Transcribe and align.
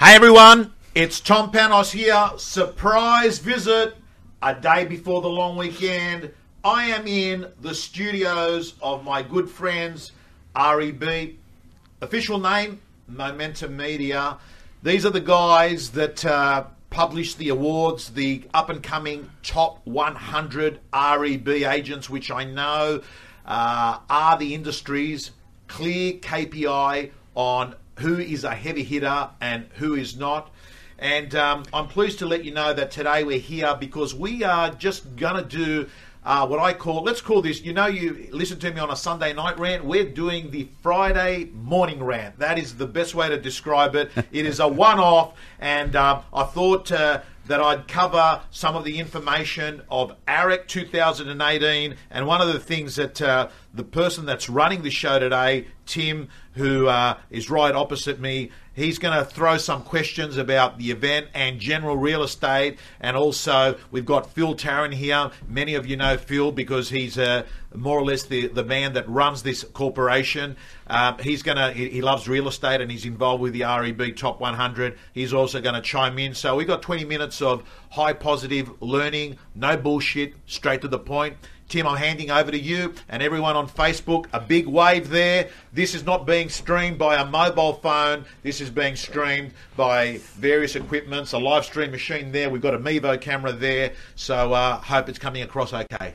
Hey 0.00 0.14
everyone, 0.14 0.74
it's 0.94 1.18
Tom 1.18 1.50
Panos 1.50 1.90
here. 1.90 2.30
Surprise 2.36 3.40
visit 3.40 3.96
a 4.40 4.54
day 4.54 4.84
before 4.84 5.22
the 5.22 5.28
long 5.28 5.56
weekend. 5.56 6.30
I 6.62 6.84
am 6.84 7.08
in 7.08 7.48
the 7.60 7.74
studios 7.74 8.74
of 8.80 9.02
my 9.02 9.22
good 9.22 9.50
friends 9.50 10.12
REB. 10.56 11.30
Official 12.00 12.38
name 12.38 12.80
Momentum 13.08 13.76
Media. 13.76 14.38
These 14.84 15.04
are 15.04 15.10
the 15.10 15.20
guys 15.20 15.90
that 15.90 16.24
uh, 16.24 16.66
publish 16.90 17.34
the 17.34 17.48
awards, 17.48 18.10
the 18.10 18.44
up 18.54 18.70
and 18.70 18.80
coming 18.80 19.28
top 19.42 19.84
100 19.84 20.78
REB 20.94 21.48
agents, 21.48 22.08
which 22.08 22.30
I 22.30 22.44
know 22.44 23.02
uh, 23.44 23.98
are 24.08 24.38
the 24.38 24.54
industry's 24.54 25.32
clear 25.66 26.12
KPI 26.12 27.10
on 27.34 27.74
who 27.98 28.18
is 28.18 28.44
a 28.44 28.54
heavy 28.54 28.82
hitter 28.82 29.30
and 29.40 29.66
who 29.74 29.94
is 29.94 30.16
not. 30.16 30.50
And 30.98 31.34
um, 31.34 31.64
I'm 31.72 31.86
pleased 31.86 32.18
to 32.20 32.26
let 32.26 32.44
you 32.44 32.52
know 32.52 32.72
that 32.72 32.90
today 32.90 33.22
we're 33.22 33.38
here 33.38 33.76
because 33.78 34.14
we 34.14 34.42
are 34.42 34.70
just 34.70 35.16
going 35.16 35.36
to 35.36 35.48
do 35.48 35.88
uh, 36.24 36.46
what 36.46 36.58
I 36.60 36.74
call, 36.74 37.02
let's 37.04 37.22
call 37.22 37.40
this, 37.40 37.62
you 37.62 37.72
know, 37.72 37.86
you 37.86 38.28
listen 38.32 38.58
to 38.58 38.70
me 38.70 38.80
on 38.80 38.90
a 38.90 38.96
Sunday 38.96 39.32
night 39.32 39.58
rant. 39.58 39.84
We're 39.84 40.10
doing 40.10 40.50
the 40.50 40.68
Friday 40.82 41.50
morning 41.54 42.02
rant. 42.02 42.38
That 42.38 42.58
is 42.58 42.76
the 42.76 42.86
best 42.86 43.14
way 43.14 43.28
to 43.28 43.40
describe 43.40 43.94
it. 43.94 44.10
it 44.32 44.44
is 44.44 44.60
a 44.60 44.68
one 44.68 44.98
off, 44.98 45.34
and 45.58 45.94
um, 45.96 46.24
I 46.32 46.44
thought. 46.44 46.92
Uh, 46.92 47.22
that 47.48 47.62
I'd 47.62 47.88
cover 47.88 48.42
some 48.50 48.76
of 48.76 48.84
the 48.84 48.98
information 48.98 49.82
of 49.90 50.14
AREC 50.26 50.68
2018. 50.68 51.96
And 52.10 52.26
one 52.26 52.42
of 52.42 52.52
the 52.52 52.60
things 52.60 52.96
that 52.96 53.22
uh, 53.22 53.48
the 53.78 53.84
person 53.84 54.26
that's 54.26 54.50
running 54.50 54.82
the 54.82 54.90
show 54.90 55.18
today, 55.20 55.68
Tim, 55.86 56.28
who 56.54 56.88
uh, 56.88 57.16
is 57.30 57.48
right 57.48 57.74
opposite 57.74 58.18
me, 58.20 58.50
he's 58.74 58.98
going 58.98 59.16
to 59.16 59.24
throw 59.24 59.56
some 59.56 59.82
questions 59.84 60.36
about 60.36 60.78
the 60.78 60.90
event 60.90 61.28
and 61.32 61.60
general 61.60 61.96
real 61.96 62.24
estate. 62.24 62.76
And 63.00 63.16
also, 63.16 63.78
we've 63.92 64.04
got 64.04 64.32
Phil 64.32 64.56
Tarrant 64.56 64.94
here. 64.94 65.30
Many 65.46 65.76
of 65.76 65.86
you 65.86 65.96
know 65.96 66.16
Phil 66.16 66.50
because 66.50 66.90
he's 66.90 67.16
uh, 67.16 67.44
more 67.72 67.96
or 67.96 68.04
less 68.04 68.24
the, 68.24 68.48
the 68.48 68.64
man 68.64 68.94
that 68.94 69.08
runs 69.08 69.44
this 69.44 69.62
corporation. 69.62 70.56
Um, 70.88 71.16
he's 71.20 71.44
going 71.44 71.56
to, 71.56 71.72
he, 71.72 71.88
he, 71.88 72.02
loves 72.02 72.28
real 72.28 72.48
estate 72.48 72.80
and 72.80 72.90
he's 72.90 73.04
involved 73.04 73.40
with 73.40 73.52
the 73.52 73.62
REB 73.62 74.16
Top 74.16 74.40
100. 74.40 74.98
He's 75.12 75.32
also 75.32 75.60
going 75.60 75.76
to 75.76 75.82
chime 75.82 76.18
in. 76.18 76.34
So 76.34 76.56
we've 76.56 76.66
got 76.66 76.82
20 76.82 77.04
minutes 77.04 77.40
of 77.40 77.62
high 77.90 78.14
positive 78.14 78.82
learning, 78.82 79.38
no 79.54 79.76
bullshit, 79.76 80.34
straight 80.46 80.80
to 80.82 80.88
the 80.88 80.98
point. 80.98 81.36
Tim, 81.68 81.86
I'm 81.86 81.98
handing 81.98 82.30
over 82.30 82.50
to 82.50 82.58
you 82.58 82.94
and 83.10 83.22
everyone 83.22 83.54
on 83.54 83.68
Facebook. 83.68 84.24
A 84.32 84.40
big 84.40 84.66
wave 84.66 85.10
there. 85.10 85.50
This 85.74 85.94
is 85.94 86.02
not 86.02 86.26
being 86.26 86.48
streamed 86.48 86.96
by 86.96 87.16
a 87.16 87.26
mobile 87.26 87.74
phone. 87.74 88.24
This 88.42 88.62
is 88.62 88.70
being 88.70 88.96
streamed 88.96 89.52
by 89.76 90.16
various 90.36 90.76
equipments. 90.76 91.32
A 91.32 91.38
live 91.38 91.66
stream 91.66 91.90
machine 91.90 92.32
there. 92.32 92.48
We've 92.48 92.62
got 92.62 92.72
a 92.72 92.78
Mevo 92.78 93.20
camera 93.20 93.52
there. 93.52 93.92
So 94.16 94.54
uh, 94.54 94.78
hope 94.78 95.10
it's 95.10 95.18
coming 95.18 95.42
across 95.42 95.74
okay. 95.74 96.14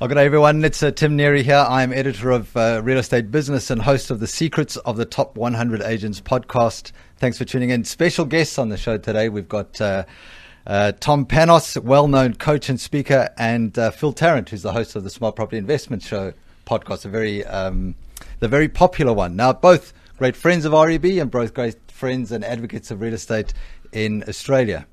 Well, 0.00 0.08
good 0.08 0.16
day, 0.16 0.26
everyone. 0.26 0.64
It's 0.64 0.82
uh, 0.82 0.90
Tim 0.90 1.16
Neary 1.16 1.44
here. 1.44 1.64
I'm 1.68 1.92
editor 1.92 2.32
of 2.32 2.56
uh, 2.56 2.80
Real 2.82 2.98
Estate 2.98 3.30
Business 3.30 3.70
and 3.70 3.80
host 3.80 4.10
of 4.10 4.18
the 4.18 4.26
Secrets 4.26 4.76
of 4.78 4.96
the 4.96 5.04
Top 5.04 5.36
100 5.36 5.80
Agents 5.80 6.20
podcast. 6.20 6.90
Thanks 7.18 7.38
for 7.38 7.44
tuning 7.44 7.70
in. 7.70 7.84
Special 7.84 8.24
guests 8.24 8.58
on 8.58 8.68
the 8.68 8.76
show 8.76 8.98
today. 8.98 9.28
We've 9.28 9.48
got 9.48 9.80
uh, 9.80 10.02
uh 10.66 10.92
Tom 10.92 11.26
Panos, 11.26 11.82
well 11.82 12.08
known 12.08 12.34
coach 12.34 12.68
and 12.68 12.80
speaker, 12.80 13.28
and 13.36 13.78
uh, 13.78 13.90
Phil 13.90 14.12
Tarrant, 14.12 14.48
who's 14.48 14.62
the 14.62 14.72
host 14.72 14.96
of 14.96 15.04
the 15.04 15.10
Smart 15.10 15.36
Property 15.36 15.56
Investment 15.58 16.02
Show 16.02 16.32
podcast, 16.66 17.04
a 17.04 17.08
very, 17.08 17.44
um, 17.44 17.94
the 18.38 18.48
very 18.48 18.68
popular 18.68 19.12
one. 19.12 19.36
Now, 19.36 19.52
both 19.52 19.92
great 20.18 20.36
friends 20.36 20.64
of 20.64 20.72
REB 20.72 21.04
and 21.04 21.30
both 21.30 21.54
great 21.54 21.76
friends 21.90 22.32
and 22.32 22.44
advocates 22.44 22.90
of 22.90 23.00
real 23.00 23.14
estate 23.14 23.52
in 23.92 24.24
Australia. 24.28 24.86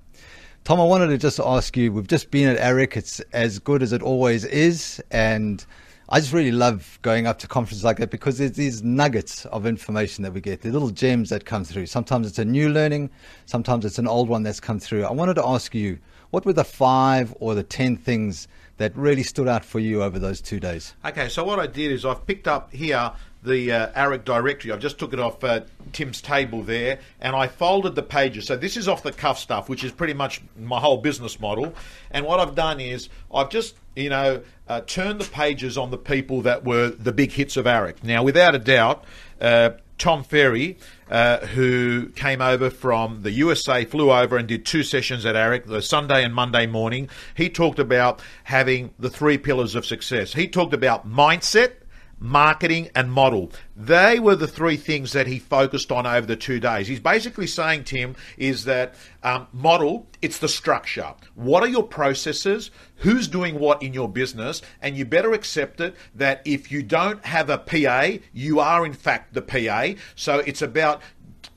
Tom, 0.64 0.80
I 0.80 0.84
wanted 0.84 1.08
to 1.08 1.18
just 1.18 1.40
ask 1.40 1.76
you. 1.78 1.92
We've 1.92 2.08
just 2.08 2.32
been 2.32 2.50
at 2.50 2.58
AREC. 2.58 2.98
It's 2.98 3.20
as 3.34 3.60
good 3.60 3.82
as 3.82 3.94
it 3.94 4.02
always 4.02 4.46
is, 4.46 5.02
and 5.10 5.66
I 6.12 6.20
just 6.20 6.34
really 6.34 6.52
love 6.52 6.98
going 7.04 7.28
up 7.28 7.38
to 7.38 7.48
conferences 7.48 7.84
like 7.84 7.98
that 7.98 8.10
because 8.10 8.40
there's 8.40 8.54
these 8.54 8.82
nuggets 8.82 9.46
of 9.46 9.68
information 9.68 10.24
that 10.24 10.34
we 10.34 10.42
get, 10.42 10.62
the 10.62 10.72
little 10.72 10.90
gems 10.90 11.30
that 11.30 11.46
come 11.46 11.64
through. 11.64 11.86
Sometimes 11.86 12.26
it's 12.26 12.40
a 12.40 12.46
new 12.46 12.70
learning, 12.70 13.12
sometimes 13.46 13.86
it's 13.86 14.00
an 14.00 14.08
old 14.08 14.28
one 14.28 14.42
that's 14.42 14.60
come 14.60 14.80
through. 14.80 15.06
I 15.06 15.12
wanted 15.12 15.36
to 15.36 15.46
ask 15.46 15.76
you, 15.76 16.00
what 16.32 16.48
were 16.48 16.54
the 16.54 16.64
five 16.64 17.36
or 17.40 17.54
the 17.54 17.62
ten 17.62 17.96
things 17.96 18.48
that 18.78 18.96
really 18.98 19.22
stood 19.22 19.48
out 19.48 19.64
for 19.64 19.78
you 19.80 20.02
over 20.02 20.18
those 20.18 20.42
two 20.42 20.60
days? 20.60 20.96
Okay, 21.06 21.30
so 21.30 21.44
what 21.44 21.60
I 21.60 21.68
did 21.68 21.92
is 21.92 22.04
I've 22.06 22.26
picked 22.26 22.48
up 22.48 22.74
here 22.74 23.12
the 23.44 23.72
uh, 23.72 23.92
AREC 23.94 24.26
directory. 24.26 24.72
I 24.72 24.78
just 24.78 25.00
took 25.00 25.14
it 25.14 25.20
off 25.20 25.44
uh, 25.44 25.62
Tim's 25.94 26.22
table 26.22 26.62
there, 26.64 27.00
and 27.22 27.36
I 27.36 27.48
folded 27.48 27.96
the 27.96 28.04
pages. 28.04 28.46
So 28.46 28.56
this 28.58 28.78
is 28.78 28.88
off 28.88 29.04
the 29.04 29.12
cuff 29.12 29.40
stuff, 29.40 29.70
which 29.70 29.84
is 29.84 29.92
pretty 29.92 30.14
much 30.14 30.42
my 30.58 30.80
whole 30.80 30.98
business 30.98 31.40
model. 31.40 31.74
And 32.12 32.26
what 32.26 32.40
I've 32.40 32.56
done 32.56 32.80
is 32.80 33.10
I've 33.34 33.50
just 33.50 33.76
you 33.96 34.10
know 34.10 34.42
uh, 34.68 34.82
turned 34.82 35.22
the 35.22 35.30
pages 35.30 35.78
on 35.78 35.92
the 35.92 35.98
people 35.98 36.42
that 36.42 36.66
were 36.66 36.90
the 36.90 37.12
big 37.12 37.32
hits 37.32 37.58
of 37.58 37.66
AREC. 37.66 38.04
Now, 38.04 38.24
without 38.24 38.56
a 38.56 38.60
doubt. 38.60 39.06
Uh, 39.40 39.72
Tom 40.00 40.24
Ferry, 40.24 40.78
uh, 41.12 41.46
who 41.48 42.08
came 42.16 42.42
over 42.42 42.70
from 42.70 43.22
the 43.22 43.32
USA, 43.32 43.84
flew 43.84 44.12
over 44.12 44.38
and 44.38 44.48
did 44.48 44.66
two 44.66 44.82
sessions 44.82 45.26
at 45.26 45.36
AREC, 45.36 45.66
the 45.66 45.82
Sunday 45.82 46.24
and 46.24 46.34
Monday 46.34 46.66
morning. 46.66 47.10
He 47.36 47.50
talked 47.50 47.80
about 47.80 48.22
having 48.46 48.94
the 48.98 49.10
three 49.10 49.38
pillars 49.38 49.76
of 49.76 49.86
success. 49.86 50.34
He 50.34 50.48
talked 50.48 50.74
about 50.74 51.08
mindset, 51.08 51.74
marketing, 52.20 52.90
and 52.96 53.12
model. 53.12 53.52
They 53.76 54.20
were 54.20 54.36
the 54.36 54.48
three 54.48 54.78
things 54.78 55.14
that 55.14 55.28
he 55.28 55.40
focused 55.40 55.92
on 55.92 56.06
over 56.06 56.28
the 56.28 56.36
two 56.36 56.60
days. 56.60 56.88
He's 56.88 57.00
basically 57.00 57.48
saying, 57.48 57.86
Tim, 57.86 58.16
is 58.38 58.66
that 58.66 58.96
um, 59.24 59.48
model, 59.54 60.08
it's 60.22 60.40
the 60.40 60.50
structure. 60.50 61.14
What 61.36 61.64
are 61.64 61.68
your 61.68 61.84
processes? 61.84 62.72
Who's 62.98 63.28
doing 63.28 63.60
what 63.60 63.82
in 63.82 63.94
your 63.94 64.10
business? 64.10 64.62
And 64.82 64.98
you 64.98 65.06
better 65.06 65.34
accept 65.34 65.80
it 65.80 65.96
that 66.16 66.42
if 66.46 66.72
you 66.72 66.84
don't 66.84 67.24
have 67.26 67.50
a 67.50 67.58
PA, 67.58 68.22
you 68.34 68.60
are 68.60 68.86
in 68.86 68.94
fact 68.94 69.34
the 69.34 69.42
PA. 69.42 70.00
So 70.16 70.40
it's 70.40 70.62
about 70.62 71.02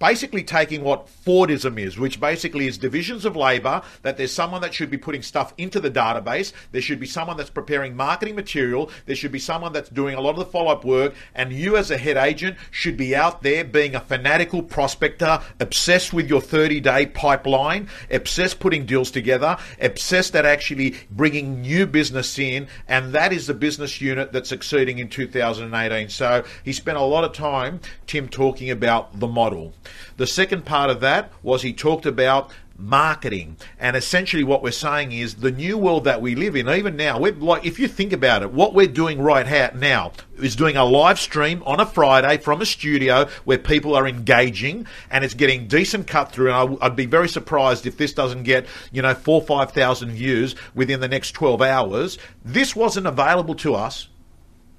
basically 0.03 0.43
taking 0.43 0.83
what 0.83 1.07
Fordism 1.25 1.79
is, 1.79 1.97
which 1.97 2.19
basically 2.19 2.67
is 2.67 2.77
divisions 2.77 3.25
of 3.25 3.37
labor, 3.37 3.81
that 4.03 4.17
there's 4.17 4.33
someone 4.33 4.61
that 4.61 4.75
should 4.75 4.91
be 4.91 4.99
putting 4.99 5.23
stuff 5.23 5.55
into 5.59 5.79
the 5.79 5.93
database, 5.93 6.53
there 6.73 6.83
should 6.83 6.99
be 6.99 7.07
someone 7.07 7.37
that's 7.37 7.51
preparing 7.51 7.95
marketing 7.95 8.35
material, 8.35 8.91
there 9.07 9.15
should 9.15 9.31
be 9.31 9.39
someone 9.39 9.73
that's 9.73 9.89
doing 9.91 10.17
a 10.17 10.21
lot 10.21 10.31
of 10.31 10.39
the 10.39 10.47
follow 10.47 10.73
up 10.73 10.85
work, 10.85 11.15
and 11.37 11.53
you 11.53 11.77
as 11.77 11.93
a 11.93 11.97
head 11.97 12.17
agent 12.17 12.57
should 12.73 12.97
be 12.97 13.15
out 13.15 13.45
there 13.45 13.63
being 13.63 13.95
a 13.95 14.01
fanatical 14.01 14.61
prospector, 14.61 15.41
obsessed 15.61 16.13
with 16.13 16.29
your 16.29 16.41
30 16.41 16.81
day 16.81 17.07
pipeline, 17.07 17.89
obsessed 18.11 18.59
putting 18.59 18.85
deals 18.85 19.13
together, 19.13 19.57
obsessed 19.81 20.35
at 20.35 20.45
actually 20.45 20.97
bringing 21.13 21.61
new 21.61 21.87
business 21.87 22.41
in, 22.41 22.67
and 22.89 23.13
that 23.13 23.33
is 23.33 23.47
the 23.47 23.55
business 23.55 24.01
unit 24.01 24.33
that's 24.33 24.49
succeeding 24.49 24.99
in 24.99 25.09
2018. 25.09 26.09
So 26.09 26.43
he 26.65 26.73
spent 26.73 26.99
a 26.99 27.03
lot 27.03 27.23
of 27.23 27.33
time, 27.33 27.79
Tim, 28.09 28.29
talking 28.29 28.69
about 28.69 29.21
the 29.21 29.29
model. 29.29 29.73
The 30.17 30.27
second 30.27 30.65
part 30.65 30.91
of 30.91 31.01
that 31.01 31.33
was 31.43 31.63
he 31.63 31.73
talked 31.73 32.07
about 32.07 32.51
marketing. 32.83 33.57
And 33.79 33.97
essentially, 33.97 34.45
what 34.45 34.63
we're 34.63 34.73
saying 34.73 35.13
is 35.13 35.37
the 35.37 35.51
new 35.51 35.79
world 35.79 36.05
that 36.05 36.21
we 36.21 36.35
live 36.35 36.57
in, 36.57 36.69
even 36.69 36.97
now, 36.97 37.19
we're 37.19 37.33
like, 37.33 37.65
if 37.65 37.79
you 37.79 37.89
think 37.89 38.13
about 38.13 38.43
it, 38.43 38.53
what 38.53 38.75
we're 38.75 38.87
doing 38.87 39.21
right 39.21 39.75
now 39.75 40.13
is 40.39 40.57
doing 40.57 40.77
a 40.77 40.85
live 40.85 41.21
stream 41.21 41.63
on 41.65 41.81
a 41.81 41.87
Friday 41.87 42.39
from 42.39 42.61
a 42.61 42.67
studio 42.67 43.29
where 43.45 43.59
people 43.59 43.95
are 43.95 44.07
engaging 44.07 44.87
and 45.11 45.25
it's 45.25 45.35
getting 45.35 45.69
decent 45.69 46.07
cut 46.07 46.33
through. 46.33 46.53
And 46.53 46.79
I'd 46.81 46.97
be 46.97 47.07
very 47.07 47.29
surprised 47.29 47.87
if 47.87 47.97
this 47.97 48.13
doesn't 48.13 48.43
get, 48.43 48.67
you 48.91 49.03
know, 49.03 49.15
four, 49.15 49.41
5,000 49.43 50.11
views 50.11 50.55
within 50.75 51.01
the 51.01 51.09
next 51.09 51.33
12 51.33 51.63
hours. 51.63 52.19
This 52.45 52.75
wasn't 52.75 53.07
available 53.07 53.55
to 53.57 53.75
us 53.75 54.09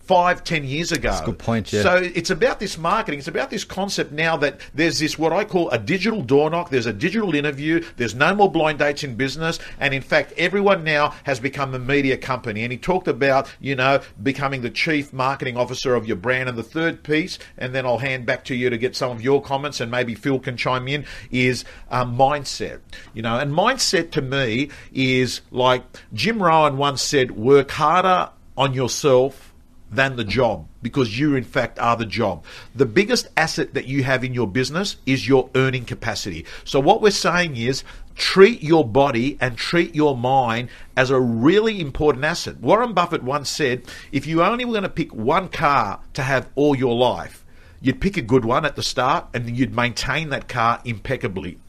five, 0.04 0.44
ten 0.44 0.66
years 0.66 0.92
ago. 0.92 1.10
That's 1.10 1.22
a 1.22 1.26
good 1.26 1.40
point, 1.40 1.72
yeah. 1.72 1.82
So 1.84 1.96
it's 1.96 2.30
about 2.30 2.60
this 2.60 2.78
marketing. 2.78 3.20
It's 3.20 3.28
about 3.28 3.50
this 3.50 3.64
concept 3.64 4.12
now 4.12 4.36
that 4.38 4.60
there's 4.74 5.00
this 5.00 5.18
what 5.18 5.32
I 5.32 5.46
call 5.46 5.70
a 5.70 5.78
digital 5.78 6.22
door 6.22 6.50
knock. 6.50 6.70
There's 6.70 6.86
a 6.86 6.94
digital 6.94 7.34
interview. 7.34 7.84
There's 7.96 8.16
no 8.16 8.36
more 8.36 8.52
blind 8.52 8.80
dates 8.80 9.04
in 9.04 9.16
business. 9.16 9.60
And 9.80 9.94
in 9.94 10.02
fact, 10.02 10.34
everyone 10.38 10.84
now 10.84 11.14
has 11.24 11.40
become 11.40 11.74
a 11.74 11.80
media 11.80 12.18
company. 12.18 12.64
And 12.64 12.72
he 12.72 12.78
talked 12.78 13.08
about, 13.08 13.50
you 13.60 13.76
know, 13.76 14.02
becoming 14.22 14.62
the 14.62 14.70
chief 14.70 15.14
marketing 15.14 15.58
officer 15.58 15.96
of 15.96 16.06
your 16.06 16.18
brand. 16.18 16.50
And 16.50 16.58
the 16.58 16.64
third 16.64 17.04
piece, 17.04 17.40
and 17.58 17.74
then 17.74 17.86
I'll 17.86 18.00
hand 18.00 18.26
back 18.26 18.44
to 18.46 18.56
you 18.56 18.70
to 18.70 18.78
get 18.78 18.96
some 18.96 19.12
of 19.12 19.22
your 19.22 19.42
comments, 19.42 19.80
and 19.80 19.90
maybe 19.90 20.16
Phil 20.16 20.40
can 20.40 20.58
chime 20.58 20.88
in, 20.88 21.06
is 21.32 21.64
um, 21.90 22.18
mindset. 22.18 22.80
You 23.14 23.22
know, 23.22 23.40
and 23.40 23.54
mindset 23.54 24.12
to 24.12 24.22
me 24.22 24.70
is 24.92 25.42
like 25.52 25.84
Jim 26.14 26.44
Rohn 26.44 26.78
once 26.78 27.02
said, 27.02 27.32
work 27.32 27.72
harder 27.72 28.30
on 28.58 28.74
yourself 28.74 29.53
than 29.96 30.16
the 30.16 30.24
job 30.24 30.68
because 30.82 31.18
you, 31.18 31.36
in 31.36 31.44
fact, 31.44 31.80
are 31.80 31.96
the 31.96 32.06
job. 32.06 32.44
The 32.76 32.86
biggest 32.86 33.28
asset 33.38 33.74
that 33.74 33.86
you 33.86 34.04
have 34.04 34.24
in 34.24 34.34
your 34.34 34.48
business 34.48 34.98
is 35.06 35.28
your 35.28 35.50
earning 35.56 35.86
capacity. 35.86 36.46
So, 36.66 36.80
what 36.80 37.02
we're 37.02 37.12
saying 37.12 37.56
is 37.56 37.84
treat 38.16 38.62
your 38.62 38.88
body 38.88 39.38
and 39.42 39.58
treat 39.58 39.96
your 39.96 40.16
mind 40.16 40.70
as 40.96 41.10
a 41.10 41.20
really 41.20 41.82
important 41.82 42.26
asset. 42.26 42.60
Warren 42.60 42.94
Buffett 42.94 43.24
once 43.24 43.50
said 43.50 43.84
if 44.12 44.28
you 44.28 44.44
only 44.44 44.66
were 44.66 44.74
going 44.74 44.84
to 44.84 44.90
pick 44.90 45.14
one 45.14 45.50
car 45.50 46.00
to 46.14 46.22
have 46.22 46.50
all 46.56 46.76
your 46.76 46.96
life, 46.96 47.44
you'd 47.82 48.02
pick 48.02 48.18
a 48.18 48.22
good 48.22 48.46
one 48.46 48.66
at 48.66 48.76
the 48.76 48.84
start, 48.84 49.28
and 49.34 49.56
you'd 49.58 49.76
maintain 49.76 50.30
that 50.30 50.48
car 50.48 50.82
impeccably. 50.86 51.60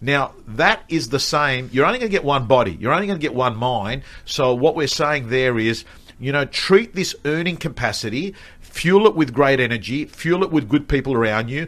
Now, 0.00 0.34
that 0.48 0.82
is 0.88 1.08
the 1.08 1.18
same. 1.18 1.70
You're 1.72 1.86
only 1.86 1.98
going 1.98 2.10
to 2.10 2.14
get 2.14 2.24
one 2.24 2.46
body, 2.46 2.76
you're 2.78 2.92
only 2.92 3.06
going 3.06 3.18
to 3.18 3.22
get 3.22 3.34
one 3.34 3.56
mind. 3.56 4.02
So, 4.24 4.54
what 4.54 4.76
we're 4.76 4.86
saying 4.86 5.28
there 5.28 5.58
is, 5.58 5.84
you 6.18 6.32
know, 6.32 6.44
treat 6.44 6.94
this 6.94 7.14
earning 7.24 7.56
capacity, 7.56 8.34
fuel 8.60 9.06
it 9.06 9.14
with 9.14 9.32
great 9.32 9.60
energy, 9.60 10.04
fuel 10.04 10.42
it 10.42 10.50
with 10.50 10.68
good 10.68 10.88
people 10.88 11.14
around 11.14 11.48
you, 11.48 11.66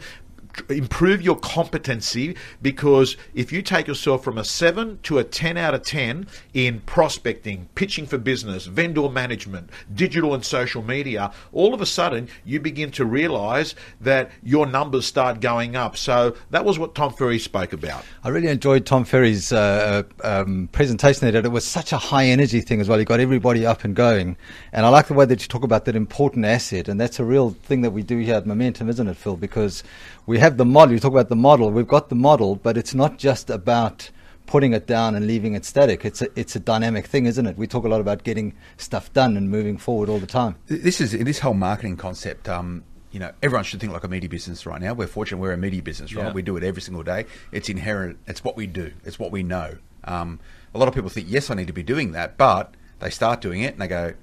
improve 0.69 1.23
your 1.23 1.37
competency 1.37 2.37
because 2.62 3.17
if 3.35 3.53
you 3.53 3.62
take 3.62 3.87
yourself 3.87 4.25
from 4.25 4.38
a 4.38 4.44
7 4.44 4.99
to 5.05 5.19
a 5.19 5.25
10 5.25 5.56
out 5.56 5.75
of 5.75 5.82
10 5.82 6.26
in 6.55 6.81
prospecting, 6.81 7.69
pitching 7.75 8.06
for 8.06 8.19
business, 8.19 8.67
vendor 8.67 9.08
management, 9.08 9.70
digital 9.94 10.35
and 10.35 10.44
social 10.44 10.82
media, 10.82 11.32
all 11.53 11.75
of 11.75 11.81
a 11.81 11.87
sudden 11.87 12.29
you 12.44 12.61
begin 12.61 12.91
to 12.93 13.05
realize 13.05 13.75
that 14.00 14.31
your 14.43 14.67
numbers 14.67 15.06
start 15.06 15.41
going 15.41 15.76
up. 15.76 15.97
So 15.97 16.37
that 16.50 16.64
was 16.64 16.79
what 16.79 16.94
Tom 16.94 17.12
Ferry 17.12 17.38
spoke 17.38 17.73
about. 17.73 18.05
I 18.25 18.29
really 18.29 18.49
enjoyed 18.49 18.87
Tom 18.87 19.05
Ferry's 19.05 19.52
uh, 19.52 20.02
um, 20.23 20.69
presentation 20.73 21.31
there. 21.31 21.44
It 21.44 21.52
was 21.52 21.67
such 21.67 21.93
a 21.93 21.99
high 21.99 22.26
energy 22.26 22.61
thing 22.61 22.81
as 22.81 22.88
well. 22.88 22.99
He 22.99 23.05
got 23.05 23.20
everybody 23.20 23.67
up 23.67 23.85
and 23.85 23.94
going. 23.94 24.37
And 24.73 24.87
I 24.87 24.88
like 24.88 25.09
the 25.09 25.14
way 25.14 25.25
that 25.25 25.43
you 25.43 25.49
talk 25.49 25.64
about 25.64 25.85
that 25.87 25.97
important 25.97 26.44
asset. 26.44 26.88
And 26.88 27.00
that's 27.00 27.19
a 27.19 27.25
real 27.25 27.50
thing 27.50 27.82
that 27.82 27.91
we 27.91 28.02
do 28.02 28.19
here 28.19 28.35
at 28.35 28.47
Momentum, 28.47 28.88
isn't 28.88 29.09
it, 29.09 29.17
Phil? 29.17 29.37
Because 29.37 29.82
we 30.26 30.38
have 30.38 30.45
the 30.50 30.64
model. 30.64 30.94
You 30.94 31.00
talk 31.00 31.12
about 31.12 31.28
the 31.28 31.37
model. 31.37 31.70
We've 31.70 31.87
got 31.87 32.08
the 32.08 32.14
model, 32.14 32.56
but 32.56 32.76
it's 32.76 32.94
not 32.94 33.19
just 33.19 33.50
about 33.50 34.10
putting 34.46 34.72
it 34.72 34.87
down 34.87 35.14
and 35.14 35.26
leaving 35.26 35.54
it 35.54 35.64
static. 35.64 36.04
It's 36.04 36.22
a, 36.22 36.28
it's 36.38 36.56
a 36.56 36.60
dynamic 36.60 37.06
thing, 37.06 37.26
isn't 37.26 37.46
it? 37.46 37.56
We 37.56 37.66
talk 37.66 37.84
a 37.84 37.88
lot 37.88 38.00
about 38.00 38.22
getting 38.22 38.54
stuff 38.76 39.12
done 39.12 39.37
and 39.37 39.50
moving 39.50 39.76
forward 39.76 40.08
all 40.08 40.19
the 40.19 40.26
time. 40.26 40.56
This 40.66 41.00
is 41.00 41.12
this 41.12 41.40
whole 41.40 41.54
marketing 41.54 41.96
concept. 41.96 42.48
Um, 42.48 42.84
you 43.10 43.20
know, 43.20 43.32
everyone 43.43 43.64
should 43.64 43.81
think 43.81 43.93
like 43.93 44.04
a 44.04 44.08
media 44.08 44.28
business 44.28 44.66
right 44.66 44.81
now. 44.81 44.94
We're 44.94 45.06
fortunate 45.06 45.40
we're 45.40 45.52
a 45.52 45.56
media 45.56 45.82
business, 45.82 46.14
right? 46.14 46.26
Yeah. 46.26 46.32
We 46.32 46.43
do 46.43 46.56
it 46.56 46.62
every 46.62 46.82
single 46.82 47.02
day. 47.02 47.26
It's 47.50 47.69
inherent. 47.69 48.19
It's 48.26 48.44
what 48.44 48.56
we 48.56 48.66
do. 48.66 48.92
It's 49.04 49.19
what 49.19 49.32
we 49.32 49.42
know. 49.42 49.78
Um, 50.04 50.38
a 50.75 50.78
lot 50.78 50.88
of 50.88 50.94
people 50.94 51.10
think, 51.10 51.26
yes, 51.28 51.50
I 51.50 51.54
need 51.54 51.66
to 51.66 51.72
be 51.72 51.82
doing 51.82 52.12
that, 52.12 52.37
but 52.37 52.75
they 53.00 53.10
start 53.10 53.40
doing 53.40 53.62
it 53.62 53.72
and 53.72 53.81
they 53.81 53.88
go, 53.88 54.14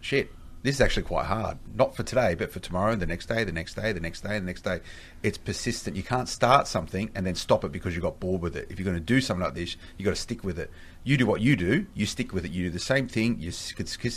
shit, 0.00 0.30
this 0.62 0.76
is 0.76 0.80
actually 0.80 1.02
quite 1.02 1.26
hard. 1.26 1.58
Not 1.74 1.96
for 1.96 2.04
today, 2.04 2.34
but 2.36 2.52
for 2.52 2.60
tomorrow, 2.60 2.92
and 2.92 3.02
the 3.02 3.06
next 3.06 3.26
day, 3.26 3.42
the 3.42 3.52
next 3.52 3.74
day, 3.74 3.92
the 3.92 4.00
next 4.00 4.20
day, 4.20 4.38
the 4.38 4.44
next 4.44 4.62
day. 4.62 4.80
It's 5.22 5.36
persistent. 5.36 5.96
You 5.96 6.04
can't 6.04 6.28
start 6.28 6.68
something 6.68 7.10
and 7.14 7.26
then 7.26 7.34
stop 7.34 7.64
it 7.64 7.72
because 7.72 7.96
you 7.96 8.00
got 8.00 8.20
bored 8.20 8.42
with 8.42 8.56
it. 8.56 8.68
If 8.70 8.78
you're 8.78 8.84
going 8.84 8.96
to 8.96 9.00
do 9.00 9.20
something 9.20 9.42
like 9.42 9.54
this, 9.54 9.76
you 9.96 10.04
got 10.04 10.14
to 10.14 10.20
stick 10.20 10.44
with 10.44 10.58
it. 10.58 10.70
You 11.02 11.16
do 11.16 11.26
what 11.26 11.40
you 11.40 11.56
do. 11.56 11.86
You 11.94 12.06
stick 12.06 12.32
with 12.32 12.44
it. 12.44 12.52
You 12.52 12.64
do 12.64 12.70
the 12.70 12.78
same 12.78 13.08
thing. 13.08 13.40
You 13.40 13.50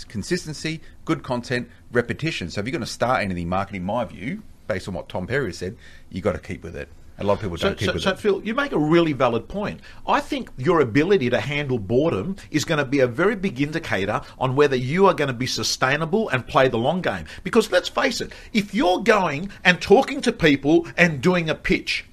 consistency, 0.08 0.82
good 1.04 1.24
content, 1.24 1.70
repetition. 1.92 2.52
So 2.52 2.62
if 2.62 2.68
you're 2.68 2.72
going 2.72 2.82
to 2.82 2.88
start 2.88 3.24
anything 3.24 3.50
marketing, 3.50 3.84
my 3.84 4.06
view, 4.06 4.44
based 4.68 4.88
on 4.88 4.94
what 4.94 5.10
Tom 5.10 5.26
Ferry 5.26 5.54
said, 5.54 5.78
you 6.12 6.22
got 6.22 6.34
to 6.34 6.40
keep 6.40 6.64
with 6.64 6.76
it. 6.76 6.90
A 7.18 7.24
lot 7.24 7.34
of 7.34 7.40
people 7.40 7.56
don't 7.56 7.78
keep 7.78 7.88
so, 7.88 7.94
with 7.94 8.04
so 8.04 8.10
it. 8.12 8.20
Phil, 8.20 8.44
you 8.44 8.54
make 8.54 8.74
a 8.74 8.78
really 8.78 9.14
valid 9.14 9.48
point. 9.48 9.80
I 10.06 10.20
think 10.20 10.50
your 10.58 10.82
ability 10.82 11.30
to 11.30 11.40
handle 11.40 11.80
boredom 11.80 12.36
is 12.52 12.66
going 12.66 12.80
to 12.80 12.86
be 12.86 13.00
a 13.00 13.08
very 13.08 13.36
big 13.36 13.62
indicator 13.62 14.22
on 14.38 14.56
whether 14.56 14.76
you 14.76 15.06
are 15.08 15.14
going 15.14 15.30
to 15.30 15.34
be 15.34 15.48
sustainable 15.48 16.28
and 16.30 16.46
play 16.46 16.68
the 16.68 16.78
long 16.78 17.02
game. 17.02 17.26
Because 17.44 17.72
let's 17.72 17.88
face 17.88 18.20
it, 18.20 18.34
if 18.52 18.74
you're 18.74 19.00
going 19.00 19.50
and 19.64 19.82
talking 19.82 20.20
to 20.22 20.34
people 20.34 20.88
and 20.98 21.22
doing 21.22 21.50
a 21.50 21.56
pitch, 21.56 22.06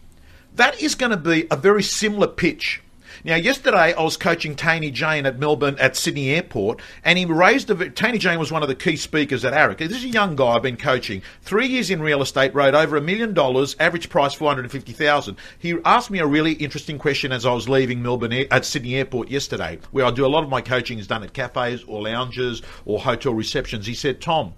that 0.55 0.81
is 0.81 0.95
going 0.95 1.11
to 1.11 1.17
be 1.17 1.47
a 1.51 1.57
very 1.57 1.83
similar 1.83 2.29
pitch. 2.29 2.81
Now, 3.25 3.37
yesterday 3.37 3.95
I 3.95 4.03
was 4.03 4.17
coaching 4.17 4.57
Taney 4.57 4.91
Jane 4.91 5.27
at 5.27 5.39
Melbourne 5.39 5.77
at 5.79 5.95
Sydney 5.95 6.31
Airport, 6.31 6.81
and 7.05 7.17
he 7.17 7.25
raised 7.25 7.71
a. 7.71 7.91
Taney 7.91 8.19
Jane 8.19 8.41
was 8.41 8.51
one 8.51 8.65
of 8.65 8.69
the 8.69 8.75
key 8.75 8.97
speakers 8.97 9.45
at 9.45 9.53
AREC. 9.53 9.79
This 9.79 9.99
is 9.99 10.05
a 10.05 10.09
young 10.09 10.35
guy 10.35 10.49
I've 10.57 10.63
been 10.63 10.77
coaching. 10.77 11.23
Three 11.41 11.69
years 11.69 11.89
in 11.89 12.03
real 12.03 12.21
estate, 12.21 12.53
wrote 12.53 12.75
over 12.75 12.97
a 12.97 13.01
million 13.01 13.33
dollars, 13.33 13.77
average 13.79 14.09
price 14.09 14.35
four 14.35 14.49
hundred 14.49 14.63
and 14.63 14.73
fifty 14.73 14.93
thousand. 14.93 15.37
He 15.57 15.77
asked 15.85 16.11
me 16.11 16.19
a 16.19 16.27
really 16.27 16.55
interesting 16.55 16.99
question 16.99 17.31
as 17.31 17.47
I 17.47 17.53
was 17.53 17.69
leaving 17.69 18.03
Melbourne 18.03 18.33
at 18.51 18.65
Sydney 18.65 18.97
Airport 18.97 19.31
yesterday, 19.31 19.79
where 19.93 20.05
I 20.05 20.11
do 20.11 20.27
a 20.27 20.29
lot 20.29 20.43
of 20.43 20.51
my 20.51 20.61
coaching 20.61 20.99
is 20.99 21.07
done 21.07 21.23
at 21.23 21.33
cafes 21.33 21.85
or 21.85 22.03
lounges 22.03 22.61
or 22.85 22.99
hotel 22.99 23.35
receptions. 23.35 23.87
He 23.87 23.95
said, 23.95 24.21
"Tom, 24.21 24.55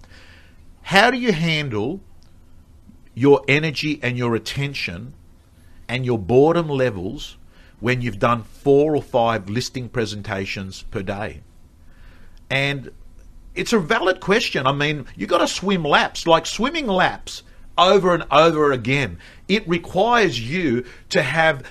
how 0.81 1.11
do 1.11 1.19
you 1.19 1.33
handle 1.33 2.01
your 3.13 3.43
energy 3.47 3.99
and 4.01 4.17
your 4.17 4.33
attention 4.33 5.13
and 5.87 6.03
your 6.03 6.17
boredom 6.17 6.67
levels 6.67 7.37
when 7.79 8.01
you've 8.01 8.19
done 8.19 8.43
four 8.43 8.95
or 8.95 9.01
five 9.01 9.49
listing 9.49 9.89
presentations 9.89 10.83
per 10.83 11.01
day? 11.01 11.41
And 12.49 12.91
it's 13.55 13.73
a 13.73 13.79
valid 13.79 14.19
question. 14.19 14.67
I 14.67 14.73
mean, 14.73 15.05
you've 15.15 15.29
got 15.29 15.39
to 15.39 15.47
swim 15.47 15.83
laps, 15.83 16.27
like 16.27 16.45
swimming 16.45 16.87
laps 16.87 17.43
over 17.77 18.13
and 18.13 18.25
over 18.31 18.71
again. 18.71 19.17
It 19.47 19.67
requires 19.67 20.39
you 20.39 20.85
to 21.09 21.21
have 21.21 21.63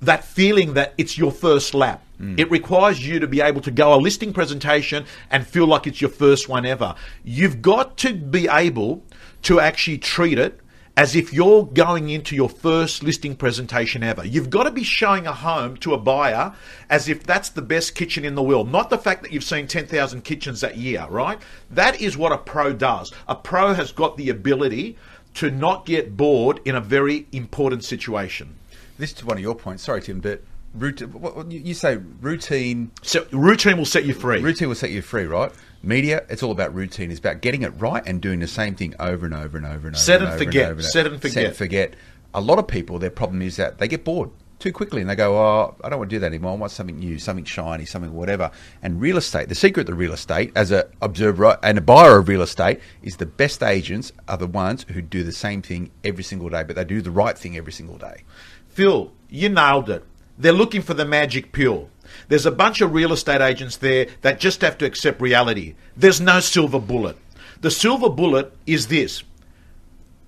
that 0.00 0.24
feeling 0.24 0.74
that 0.74 0.94
it's 0.96 1.18
your 1.18 1.32
first 1.32 1.74
lap. 1.74 2.04
Mm. 2.20 2.38
It 2.38 2.50
requires 2.50 3.04
you 3.04 3.20
to 3.20 3.26
be 3.26 3.40
able 3.40 3.60
to 3.62 3.70
go 3.70 3.94
a 3.94 3.96
listing 3.96 4.32
presentation 4.32 5.04
and 5.30 5.46
feel 5.46 5.66
like 5.66 5.86
it's 5.86 6.00
your 6.00 6.10
first 6.10 6.48
one 6.48 6.66
ever. 6.66 6.94
You've 7.24 7.62
got 7.62 7.96
to 7.98 8.14
be 8.14 8.48
able 8.48 9.02
to 9.42 9.60
actually 9.60 9.98
treat 9.98 10.38
it 10.38 10.60
as 10.98 11.14
if 11.14 11.32
you're 11.32 11.64
going 11.64 12.08
into 12.08 12.34
your 12.34 12.48
first 12.48 13.04
listing 13.04 13.36
presentation 13.36 14.02
ever. 14.02 14.26
You've 14.26 14.50
got 14.50 14.64
to 14.64 14.72
be 14.72 14.82
showing 14.82 15.28
a 15.28 15.32
home 15.32 15.76
to 15.76 15.94
a 15.94 15.96
buyer 15.96 16.52
as 16.90 17.08
if 17.08 17.22
that's 17.22 17.50
the 17.50 17.62
best 17.62 17.94
kitchen 17.94 18.24
in 18.24 18.34
the 18.34 18.42
world, 18.42 18.68
not 18.68 18.90
the 18.90 18.98
fact 18.98 19.22
that 19.22 19.30
you've 19.30 19.44
seen 19.44 19.68
10,000 19.68 20.24
kitchens 20.24 20.60
that 20.60 20.76
year, 20.76 21.06
right? 21.08 21.38
That 21.70 22.00
is 22.00 22.16
what 22.16 22.32
a 22.32 22.38
pro 22.38 22.72
does. 22.72 23.12
A 23.28 23.36
pro 23.36 23.74
has 23.74 23.92
got 23.92 24.16
the 24.16 24.30
ability 24.30 24.98
to 25.34 25.52
not 25.52 25.86
get 25.86 26.16
bored 26.16 26.58
in 26.64 26.74
a 26.74 26.80
very 26.80 27.28
important 27.30 27.84
situation. 27.84 28.56
This 28.98 29.12
is 29.12 29.22
one 29.22 29.36
of 29.36 29.42
your 29.42 29.54
points. 29.54 29.84
Sorry, 29.84 30.02
Tim, 30.02 30.18
but 30.18 30.42
routine, 30.74 31.12
what, 31.12 31.36
what, 31.36 31.52
you 31.52 31.60
you 31.60 31.74
say 31.74 32.00
routine. 32.20 32.90
So 33.02 33.24
routine 33.30 33.78
will 33.78 33.84
set 33.84 34.04
you 34.04 34.14
free. 34.14 34.40
Routine 34.40 34.66
will 34.66 34.74
set 34.74 34.90
you 34.90 35.02
free, 35.02 35.26
right? 35.26 35.52
Media, 35.82 36.24
it's 36.28 36.42
all 36.42 36.50
about 36.50 36.74
routine. 36.74 37.10
It's 37.10 37.20
about 37.20 37.40
getting 37.40 37.62
it 37.62 37.68
right 37.78 38.02
and 38.04 38.20
doing 38.20 38.40
the 38.40 38.48
same 38.48 38.74
thing 38.74 38.94
over 38.98 39.26
and 39.26 39.34
over 39.34 39.56
and 39.56 39.66
over 39.66 39.86
and 39.88 39.96
over. 39.96 39.96
Set 39.96 40.16
and 40.16 40.24
and 40.24 40.34
over 40.34 40.44
forget. 40.44 40.70
over 40.70 40.82
Set 40.82 41.06
and 41.06 41.20
forget. 41.20 41.32
Set 41.32 41.46
and 41.46 41.56
forget. 41.56 41.94
A 42.34 42.40
lot 42.40 42.58
of 42.58 42.66
people, 42.66 42.98
their 42.98 43.10
problem 43.10 43.42
is 43.42 43.56
that 43.56 43.78
they 43.78 43.88
get 43.88 44.04
bored 44.04 44.30
too 44.58 44.72
quickly 44.72 45.00
and 45.00 45.08
they 45.08 45.14
go, 45.14 45.36
"Oh, 45.36 45.76
I 45.82 45.88
don't 45.88 46.00
want 46.00 46.10
to 46.10 46.16
do 46.16 46.20
that 46.20 46.26
anymore. 46.26 46.52
I 46.52 46.56
want 46.56 46.72
something 46.72 46.98
new, 46.98 47.18
something 47.18 47.44
shiny, 47.44 47.84
something 47.84 48.12
whatever." 48.12 48.50
And 48.82 49.00
real 49.00 49.16
estate, 49.16 49.48
the 49.48 49.54
secret 49.54 49.86
to 49.86 49.94
real 49.94 50.12
estate, 50.12 50.52
as 50.56 50.72
a 50.72 50.88
observer 51.00 51.58
and 51.62 51.78
a 51.78 51.80
buyer 51.80 52.18
of 52.18 52.28
real 52.28 52.42
estate, 52.42 52.80
is 53.02 53.16
the 53.16 53.26
best 53.26 53.62
agents 53.62 54.12
are 54.26 54.36
the 54.36 54.46
ones 54.46 54.84
who 54.92 55.00
do 55.00 55.22
the 55.22 55.32
same 55.32 55.62
thing 55.62 55.90
every 56.04 56.24
single 56.24 56.48
day, 56.48 56.64
but 56.64 56.76
they 56.76 56.84
do 56.84 57.00
the 57.00 57.10
right 57.10 57.38
thing 57.38 57.56
every 57.56 57.72
single 57.72 57.98
day. 57.98 58.24
Phil, 58.68 59.12
you 59.28 59.48
nailed 59.48 59.90
it. 59.90 60.04
They're 60.36 60.52
looking 60.52 60.82
for 60.82 60.94
the 60.94 61.04
magic 61.04 61.52
pill. 61.52 61.90
There's 62.28 62.46
a 62.46 62.50
bunch 62.50 62.80
of 62.80 62.92
real 62.92 63.12
estate 63.12 63.40
agents 63.40 63.76
there 63.76 64.08
that 64.22 64.40
just 64.40 64.60
have 64.62 64.78
to 64.78 64.86
accept 64.86 65.20
reality. 65.20 65.74
There's 65.96 66.20
no 66.20 66.40
silver 66.40 66.80
bullet. 66.80 67.16
The 67.60 67.70
silver 67.70 68.08
bullet 68.08 68.52
is 68.66 68.88
this 68.88 69.22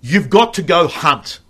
you've 0.01 0.31
got 0.31 0.55
to 0.55 0.63
go 0.63 0.89
hunt. 0.89 1.41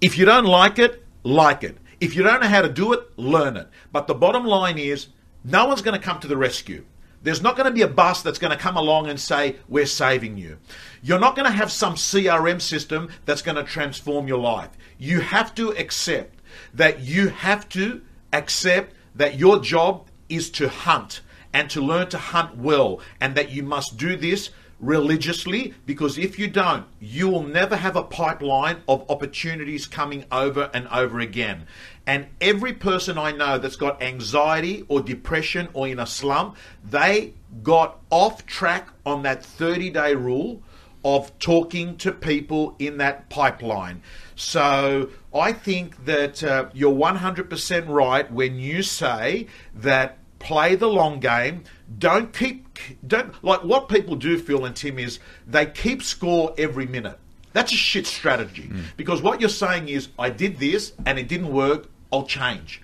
If 0.00 0.18
you 0.18 0.24
don't 0.24 0.44
like 0.44 0.78
it, 0.78 1.04
like 1.22 1.64
it. 1.64 1.78
If 2.00 2.14
you 2.14 2.22
don't 2.22 2.42
know 2.42 2.48
how 2.48 2.62
to 2.62 2.68
do 2.68 2.92
it, 2.92 3.00
learn 3.16 3.56
it. 3.56 3.68
But 3.92 4.06
the 4.06 4.14
bottom 4.14 4.44
line 4.44 4.78
is 4.78 5.08
no 5.42 5.66
one's 5.66 5.82
going 5.82 5.98
to 5.98 6.04
come 6.04 6.20
to 6.20 6.28
the 6.28 6.36
rescue. 6.36 6.84
There's 7.22 7.40
not 7.40 7.56
going 7.56 7.66
to 7.66 7.72
be 7.72 7.80
a 7.80 7.88
bus 7.88 8.20
that's 8.20 8.38
going 8.38 8.50
to 8.50 8.62
come 8.62 8.76
along 8.76 9.08
and 9.08 9.18
say, 9.18 9.56
We're 9.66 9.86
saving 9.86 10.36
you. 10.36 10.58
You're 11.02 11.18
not 11.18 11.34
going 11.34 11.46
to 11.46 11.56
have 11.56 11.72
some 11.72 11.94
CRM 11.94 12.60
system 12.60 13.08
that's 13.24 13.40
going 13.40 13.56
to 13.56 13.64
transform 13.64 14.28
your 14.28 14.38
life. 14.38 14.70
You 14.98 15.20
have 15.20 15.54
to 15.54 15.70
accept 15.70 16.38
that 16.74 17.00
you 17.00 17.28
have 17.28 17.66
to 17.70 18.02
accept 18.32 18.94
that 19.14 19.38
your 19.38 19.58
job 19.58 20.08
is 20.28 20.50
to 20.50 20.68
hunt 20.68 21.20
and 21.52 21.70
to 21.70 21.80
learn 21.80 22.08
to 22.08 22.18
hunt 22.18 22.56
well, 22.56 23.00
and 23.20 23.34
that 23.36 23.50
you 23.50 23.62
must 23.62 23.96
do 23.96 24.16
this 24.16 24.50
religiously 24.80 25.74
because 25.86 26.18
if 26.18 26.38
you 26.38 26.48
don't, 26.48 26.84
you 27.00 27.28
will 27.28 27.42
never 27.42 27.76
have 27.76 27.96
a 27.96 28.02
pipeline 28.02 28.76
of 28.88 29.08
opportunities 29.08 29.86
coming 29.86 30.24
over 30.30 30.70
and 30.74 30.86
over 30.88 31.20
again. 31.20 31.66
And 32.06 32.26
every 32.40 32.72
person 32.72 33.16
I 33.16 33.32
know 33.32 33.58
that's 33.58 33.76
got 33.76 34.02
anxiety 34.02 34.84
or 34.88 35.00
depression 35.00 35.68
or 35.72 35.88
in 35.88 35.98
a 35.98 36.06
slump, 36.06 36.56
they 36.84 37.34
got 37.62 38.00
off 38.10 38.44
track 38.46 38.88
on 39.06 39.22
that 39.22 39.44
30 39.44 39.90
day 39.90 40.14
rule 40.14 40.62
of 41.04 41.38
talking 41.38 41.96
to 41.98 42.12
people 42.12 42.74
in 42.78 42.96
that 42.98 43.28
pipeline. 43.28 44.02
So 44.36 45.10
I 45.34 45.52
think 45.52 46.04
that 46.04 46.44
uh, 46.44 46.66
you're 46.72 46.94
100% 46.94 47.88
right 47.88 48.30
when 48.30 48.58
you 48.58 48.82
say 48.82 49.48
that 49.74 50.18
play 50.38 50.76
the 50.76 50.86
long 50.88 51.18
game. 51.18 51.64
Don't 51.98 52.32
keep 52.32 52.78
don't 53.06 53.42
like 53.44 53.62
what 53.64 53.88
people 53.88 54.16
do, 54.16 54.38
Phil 54.38 54.64
and 54.64 54.74
Tim, 54.74 54.98
is 54.98 55.18
they 55.46 55.66
keep 55.66 56.02
score 56.02 56.54
every 56.58 56.86
minute. 56.86 57.18
That's 57.52 57.72
a 57.72 57.76
shit 57.76 58.06
strategy 58.06 58.68
because 58.96 59.22
what 59.22 59.40
you're 59.40 59.48
saying 59.48 59.88
is 59.88 60.08
I 60.18 60.30
did 60.30 60.58
this 60.58 60.92
and 61.06 61.18
it 61.18 61.28
didn't 61.28 61.52
work. 61.52 61.88
I'll 62.12 62.26
change. 62.26 62.82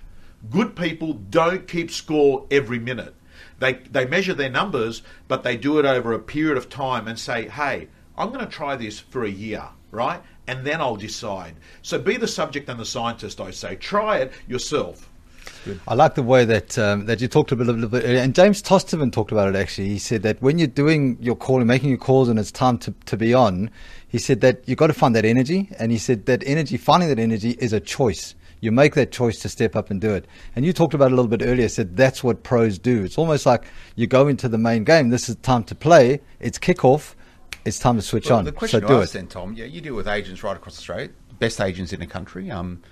Good 0.49 0.77
people 0.77 1.15
don't 1.15 1.67
keep 1.67 1.91
score 1.91 2.47
every 2.51 2.79
minute. 2.79 3.15
They 3.59 3.75
they 3.75 4.07
measure 4.07 4.35
their 4.35 4.51
numbers, 4.51 5.03
but 5.29 5.43
they 5.43 5.57
do 5.57 5.79
it 5.79 5.85
over 5.85 6.13
a 6.13 6.19
period 6.21 6.57
of 6.57 6.69
time 6.69 7.09
and 7.09 7.19
say, 7.19 7.49
hey, 7.49 7.89
I'm 8.17 8.29
going 8.29 8.45
to 8.45 8.51
try 8.51 8.77
this 8.77 8.99
for 9.01 9.25
a 9.25 9.31
year. 9.31 9.65
right? 9.91 10.23
And 10.51 10.67
then 10.67 10.81
I'll 10.81 10.97
decide. 10.97 11.55
So 11.83 11.97
be 11.97 12.17
the 12.17 12.27
subject 12.27 12.69
and 12.69 12.81
the 12.81 12.85
scientist, 12.85 13.41
I 13.41 13.53
say. 13.53 13.77
Try 13.77 14.19
it 14.19 14.33
yourself. 14.49 15.09
I 15.87 15.95
like 15.95 16.17
the 16.17 16.25
way 16.25 16.45
that 16.45 16.77
um, 16.77 17.07
that 17.07 17.21
you 17.21 17.29
talked 17.29 17.53
a 17.53 17.55
little, 17.55 17.75
little 17.75 17.89
bit 17.89 18.03
earlier, 18.05 18.21
and 18.21 18.35
James 18.35 18.61
Tosterman 18.61 19.13
talked 19.13 19.31
about 19.31 19.49
it. 19.49 19.55
Actually, 19.55 19.91
he 19.91 19.99
said 19.99 20.23
that 20.25 20.43
when 20.43 20.59
you're 20.59 20.67
doing 20.67 21.19
your 21.21 21.37
call 21.37 21.59
and 21.59 21.69
making 21.69 21.91
your 21.91 21.99
calls, 21.99 22.29
and 22.29 22.37
it's 22.37 22.51
time 22.51 22.79
to, 22.79 22.93
to 23.07 23.17
be 23.17 23.33
on, 23.33 23.71
he 24.09 24.19
said 24.19 24.41
that 24.41 24.57
you 24.67 24.73
have 24.73 24.79
got 24.79 24.87
to 24.89 24.93
find 24.93 25.15
that 25.15 25.25
energy, 25.25 25.69
and 25.79 25.93
he 25.93 25.99
said 25.99 26.27
that 26.27 26.43
energy, 26.45 26.77
finding 26.77 27.11
that 27.11 27.21
energy, 27.21 27.51
is 27.61 27.73
a 27.73 27.79
choice. 27.79 28.35
You 28.61 28.73
make 28.73 28.95
that 28.97 29.13
choice 29.13 29.39
to 29.41 29.49
step 29.49 29.77
up 29.77 29.89
and 29.91 30.01
do 30.01 30.11
it. 30.11 30.27
And 30.57 30.65
you 30.65 30.73
talked 30.73 30.95
about 30.95 31.07
it 31.07 31.13
a 31.13 31.17
little 31.17 31.31
bit 31.37 31.43
earlier. 31.47 31.69
Said 31.69 31.97
that's 31.97 32.25
what 32.25 32.43
pros 32.43 32.77
do. 32.77 33.05
It's 33.05 33.19
almost 33.19 33.47
like 33.47 33.65
you 33.95 34.09
go 34.09 34.27
into 34.27 34.49
the 34.49 34.59
main 34.59 34.83
game. 34.83 35.11
This 35.11 35.29
is 35.29 35.37
time 35.37 35.63
to 35.65 35.77
play. 35.77 36.21
It's 36.41 36.59
kickoff. 36.59 37.15
It's 37.65 37.79
time 37.79 37.97
to 37.97 38.03
switch 38.03 38.29
Well, 38.29 38.39
on. 38.39 38.45
The 38.45 38.53
question 38.53 38.81
so 38.81 38.87
I 38.87 38.89
do 38.89 39.03
asked 39.03 39.15
it. 39.15 39.19
then, 39.19 39.27
Tom, 39.29 39.53
yeah, 39.55 39.67
you 39.67 39.81
deal 39.81 39.95
with 39.95 40.09
agents 40.09 40.43
right 40.43 40.57
across 40.57 40.79
Australia, 40.79 41.11
best 41.39 41.61
agents 41.61 41.93
in 41.93 42.01
the 42.01 42.07
country. 42.07 42.51
Um, 42.51 42.83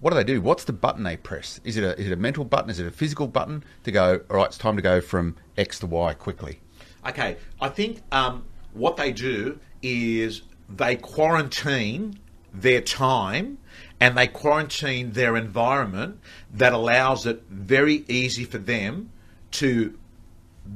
what 0.00 0.10
do 0.10 0.16
they 0.16 0.24
do? 0.24 0.40
What's 0.40 0.64
the 0.64 0.72
button 0.72 1.02
they 1.02 1.16
press? 1.16 1.60
Is 1.64 1.76
it 1.76 1.84
a 1.84 1.98
is 1.98 2.06
it 2.06 2.12
a 2.12 2.16
mental 2.16 2.44
button? 2.44 2.70
Is 2.70 2.78
it 2.78 2.86
a 2.86 2.90
physical 2.90 3.26
button 3.26 3.64
to 3.84 3.90
go? 3.90 4.20
All 4.30 4.36
right, 4.36 4.46
it's 4.46 4.58
time 4.58 4.76
to 4.76 4.82
go 4.82 5.00
from 5.00 5.36
X 5.56 5.78
to 5.80 5.86
Y 5.86 6.14
quickly. 6.14 6.60
Okay, 7.06 7.36
I 7.60 7.68
think 7.68 8.02
um, 8.12 8.44
what 8.72 8.96
they 8.96 9.12
do 9.12 9.58
is 9.82 10.42
they 10.68 10.96
quarantine 10.96 12.18
their 12.52 12.80
time 12.80 13.58
and 14.00 14.16
they 14.16 14.26
quarantine 14.26 15.12
their 15.12 15.36
environment 15.36 16.20
that 16.52 16.72
allows 16.72 17.26
it 17.26 17.42
very 17.48 18.04
easy 18.08 18.44
for 18.44 18.58
them 18.58 19.10
to 19.52 19.98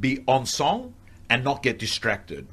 be 0.00 0.22
on 0.26 0.44
song 0.46 0.94
and 1.30 1.44
not 1.44 1.62
get 1.62 1.78
distracted. 1.78 2.46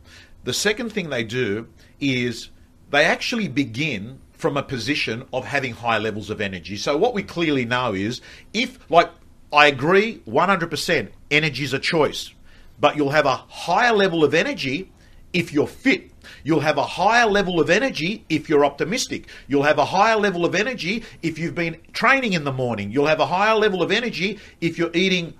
The 0.46 0.54
second 0.54 0.92
thing 0.94 1.10
they 1.10 1.24
do 1.24 1.68
is 2.00 2.50
they 2.92 3.04
actually 3.04 3.48
begin 3.48 4.20
from 4.34 4.58
a 4.58 4.64
position 4.64 5.25
of 5.34 5.44
having 5.44 5.74
high 5.74 5.98
levels 5.98 6.30
of 6.30 6.40
energy. 6.40 6.78
So 6.78 6.96
what 6.96 7.16
we 7.16 7.24
clearly 7.24 7.66
know 7.66 7.94
is 7.96 8.22
if 8.54 8.80
like 8.92 9.10
I 9.52 9.68
agree 9.68 10.22
100% 10.28 11.10
energy 11.32 11.64
is 11.64 11.74
a 11.74 11.80
choice, 11.80 12.32
but 12.80 12.96
you'll 12.96 13.10
have 13.10 13.25
a 13.25 13.36
higher 13.36 13.94
level 13.94 14.24
of 14.24 14.36
energy 14.36 14.92
if 15.34 15.52
you're 15.52 15.66
fit. 15.66 16.12
You'll 16.44 16.60
have 16.60 16.78
a 16.78 16.84
higher 16.84 17.25
level 17.25 17.60
of 17.60 17.72
energy 17.72 18.24
if 18.30 18.48
you're 18.48 18.66
optimistic. 18.66 19.28
You'll 19.48 19.64
have 19.64 19.80
a 19.80 19.86
higher 19.86 20.16
level 20.16 20.46
of 20.46 20.54
energy 20.54 21.04
if 21.24 21.40
you've 21.40 21.56
been 21.56 21.78
training 21.92 22.34
in 22.34 22.44
the 22.44 22.54
morning. 22.54 22.92
You'll 22.92 23.08
have 23.08 23.20
a 23.20 23.25
higher 23.25 23.56
level 23.56 23.82
of 23.82 23.92
energy 23.92 24.40
if 24.62 24.78
you're 24.78 24.92
eating 24.94 25.34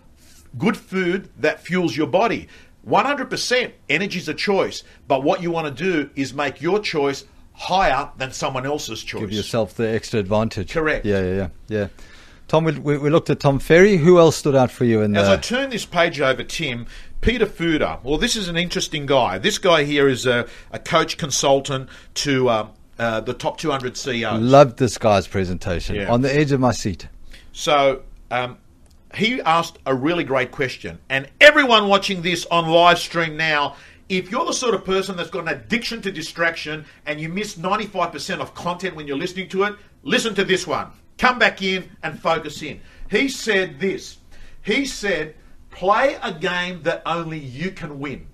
good 0.58 0.78
food 0.78 1.30
that 1.38 1.60
fuels 1.60 1.96
your 1.96 2.08
body. 2.08 2.48
100% 2.88 3.72
energy 3.90 4.20
is 4.20 4.30
a 4.30 4.34
choice, 4.34 4.84
but 5.08 5.24
what 5.24 5.42
you 5.42 5.52
want 5.52 5.76
to 5.76 5.84
do 5.84 6.10
is 6.16 6.34
make 6.34 6.62
your 6.62 6.80
choice 6.80 7.26
higher 7.54 8.10
than 8.18 8.32
someone 8.32 8.66
else's 8.66 9.04
choice. 9.04 9.22
Give 9.22 9.32
yourself 9.32 9.74
the 9.76 9.90
extra 9.90 10.20
advantage. 10.20 10.72
Correct. 10.72 11.06
Yeah, 11.06 11.22
yeah, 11.22 11.34
yeah. 11.34 11.48
yeah. 11.68 11.88
Tom, 12.48 12.64
we, 12.64 12.98
we, 12.98 13.10
looked 13.10 13.30
at 13.32 13.40
Tom 13.40 13.58
Ferry. 13.58 13.98
Who 13.98 14.20
else 14.20 14.36
stood 14.36 14.56
out 14.56 14.70
for 14.70 14.86
you 14.86 15.02
in 15.02 15.16
As 15.16 15.28
I 15.28 15.38
turn 15.38 15.72
this 15.72 15.86
page 15.86 16.22
over, 16.22 16.44
Tim, 16.44 16.86
Peter 17.22 17.48
Fuda. 17.48 18.00
Well, 18.04 18.20
this 18.20 18.36
is 18.36 18.48
an 18.48 18.56
interesting 18.56 19.08
guy. 19.08 19.40
This 19.40 19.58
guy 19.58 19.84
here 19.84 20.08
is 20.08 20.28
a, 20.28 20.48
a 20.72 20.78
coach 20.78 21.18
consultant 21.18 21.90
to 22.16 22.50
uh, 22.50 22.68
uh, 23.00 23.22
the 23.22 23.34
top 23.34 23.58
200 23.58 23.98
CEOs. 23.98 24.42
Loved 24.42 24.78
this 24.78 25.00
guy's 25.00 25.28
presentation. 25.28 25.96
Yeah. 25.96 26.12
On 26.12 26.22
the 26.22 26.34
edge 26.34 26.52
of 26.52 26.60
my 26.60 26.72
seat. 26.72 27.08
So 27.52 28.04
um, 28.30 28.60
he 29.16 29.42
asked 29.42 29.80
a 29.86 29.96
really 29.96 30.24
great 30.24 30.52
question. 30.52 31.00
And 31.10 31.30
everyone 31.40 31.88
watching 31.88 32.22
this 32.22 32.46
on 32.48 32.68
live 32.68 33.00
stream 33.00 33.38
now, 33.38 33.76
if 34.10 34.30
you're 34.30 34.46
the 34.46 34.54
sort 34.54 34.76
of 34.76 34.86
person 34.86 35.18
that's 35.18 35.30
got 35.30 35.48
an 35.48 35.50
addiction 35.50 36.02
to 36.04 36.12
distraction 36.12 36.86
and 37.06 37.20
you 37.20 37.30
miss 37.30 37.56
95% 37.56 38.40
of 38.40 38.54
content 38.54 38.96
when 38.96 39.08
you're 39.08 39.18
listening 39.18 39.50
to 39.50 39.64
it, 39.64 39.76
listen 40.04 40.36
to 40.36 40.44
this 40.44 40.68
one. 40.68 40.92
Come 41.18 41.40
back 41.40 41.62
in 41.62 41.90
and 42.04 42.20
focus 42.20 42.62
in. 42.62 42.82
He 43.10 43.30
said 43.30 43.80
this. 43.80 44.18
He 44.62 44.86
said, 44.86 45.36
play 45.72 46.18
a 46.22 46.34
game 46.34 46.84
that 46.84 47.02
only 47.06 47.40
you 47.40 47.72
can 47.72 48.00
win. 48.00 48.28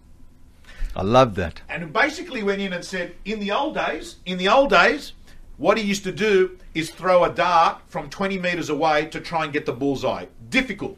I 0.96 1.04
love 1.04 1.36
that. 1.36 1.62
And 1.70 1.84
he 1.84 1.90
basically 1.90 2.44
went 2.44 2.62
in 2.62 2.74
and 2.74 2.84
said, 2.84 3.16
in 3.24 3.40
the 3.40 3.52
old 3.52 3.76
days, 3.76 4.18
in 4.26 4.38
the 4.38 4.50
old 4.50 4.70
days, 4.70 5.14
what 5.62 5.78
he 5.78 5.84
used 5.84 6.04
to 6.06 6.12
do 6.12 6.58
is 6.74 6.90
throw 6.90 7.24
a 7.24 7.30
dart 7.30 7.84
from 7.88 8.10
20 8.10 8.40
metres 8.40 8.72
away 8.72 9.06
to 9.06 9.22
try 9.22 9.44
and 9.44 9.54
get 9.54 9.68
the 9.68 9.72
bullseye. 9.72 10.26
Difficult. 10.50 10.98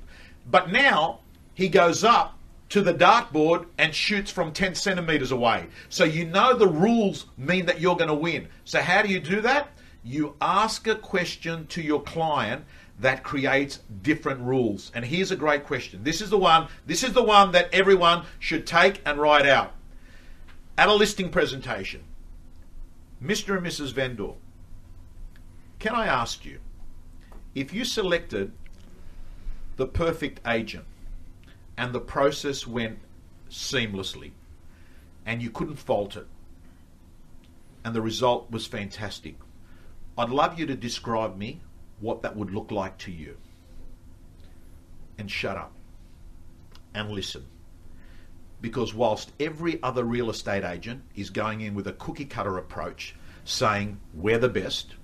But 0.50 0.72
now 0.72 1.20
he 1.54 1.68
goes 1.68 2.06
up 2.06 2.40
to 2.70 2.82
the 2.82 2.94
dartboard 2.94 3.66
and 3.78 3.94
shoots 3.94 4.32
from 4.32 4.54
10 4.54 4.76
centimetres 4.76 5.34
away. 5.34 5.68
So 5.90 6.06
you 6.06 6.24
know 6.24 6.56
the 6.56 6.70
rules 6.70 7.26
mean 7.38 7.66
that 7.66 7.82
you're 7.82 7.98
going 7.98 8.08
to 8.08 8.14
win. 8.14 8.48
So 8.64 8.82
how 8.82 9.02
do 9.02 9.10
you 9.10 9.20
do 9.20 9.42
that? 9.42 9.68
You 10.02 10.34
ask 10.40 10.88
a 10.88 10.96
question 10.96 11.68
to 11.68 11.82
your 11.82 12.02
client 12.02 12.64
that 13.02 13.22
creates 13.22 13.82
different 14.02 14.40
rules. 14.40 14.94
And 14.96 15.04
here's 15.04 15.32
a 15.32 15.36
great 15.36 15.66
question. 15.66 16.06
This 16.06 16.22
is 16.22 16.30
the 16.30 16.38
one, 16.38 16.70
this 16.86 17.04
is 17.04 17.12
the 17.12 17.22
one 17.22 17.52
that 17.52 17.68
everyone 17.74 18.24
should 18.40 18.66
take 18.66 19.02
and 19.06 19.20
write 19.20 19.46
out. 19.46 19.74
At 20.78 20.88
a 20.88 20.94
listing 20.94 21.32
presentation, 21.32 22.06
Mr. 23.22 23.58
and 23.58 23.68
Mrs. 23.68 23.92
Vendor, 23.92 24.36
can 25.84 25.96
I 25.96 26.08
ask 26.08 26.46
you, 26.46 26.60
if 27.56 27.74
you 27.74 27.84
selected 27.84 28.54
the 29.76 29.86
perfect 29.86 30.40
agent 30.48 30.86
and 31.78 31.92
the 31.92 32.00
process 32.00 32.66
went 32.66 33.00
seamlessly 33.50 34.32
and 35.26 35.42
you 35.42 35.50
couldn't 35.50 35.76
fault 35.76 36.16
it 36.16 36.26
and 37.84 37.94
the 37.94 38.02
result 38.02 38.50
was 38.50 38.66
fantastic, 38.66 39.36
I'd 40.18 40.30
love 40.30 40.58
you 40.58 40.66
to 40.68 40.76
describe 40.76 41.36
me 41.36 41.60
what 42.00 42.22
that 42.22 42.38
would 42.38 42.52
look 42.52 42.72
like 42.72 42.98
to 43.00 43.12
you. 43.12 43.36
And 45.18 45.30
shut 45.30 45.58
up 45.58 45.74
and 46.94 47.12
listen. 47.12 47.46
Because 48.62 48.94
whilst 48.94 49.34
every 49.38 49.84
other 49.84 50.06
real 50.06 50.30
estate 50.30 50.64
agent 50.64 51.04
is 51.14 51.30
going 51.30 51.60
in 51.60 51.76
with 51.76 51.88
a 51.88 51.94
cookie 51.94 52.24
cutter 52.24 52.58
approach, 52.58 53.16
saying 53.44 54.00
we're 54.14 54.38
the 54.38 54.48
best, 54.48 54.96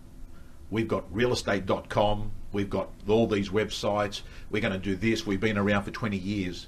we've 0.69 0.87
got 0.87 1.11
realestate.com, 1.13 2.31
we've 2.51 2.69
got 2.69 2.89
all 3.07 3.27
these 3.27 3.49
websites, 3.49 4.21
we're 4.49 4.61
going 4.61 4.73
to 4.73 4.79
do 4.79 4.95
this, 4.95 5.25
we've 5.25 5.39
been 5.39 5.57
around 5.57 5.83
for 5.83 5.91
20 5.91 6.17
years, 6.17 6.67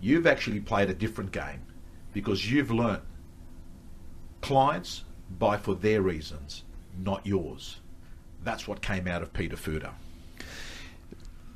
you've 0.00 0.26
actually 0.26 0.60
played 0.60 0.90
a 0.90 0.94
different 0.94 1.32
game 1.32 1.62
because 2.12 2.50
you've 2.50 2.70
learnt 2.70 3.02
clients 4.40 5.04
buy 5.38 5.56
for 5.56 5.74
their 5.74 6.02
reasons, 6.02 6.64
not 6.98 7.26
yours. 7.26 7.78
That's 8.42 8.66
what 8.66 8.82
came 8.82 9.06
out 9.06 9.22
of 9.22 9.32
Peter 9.32 9.56
Fuda. 9.56 9.94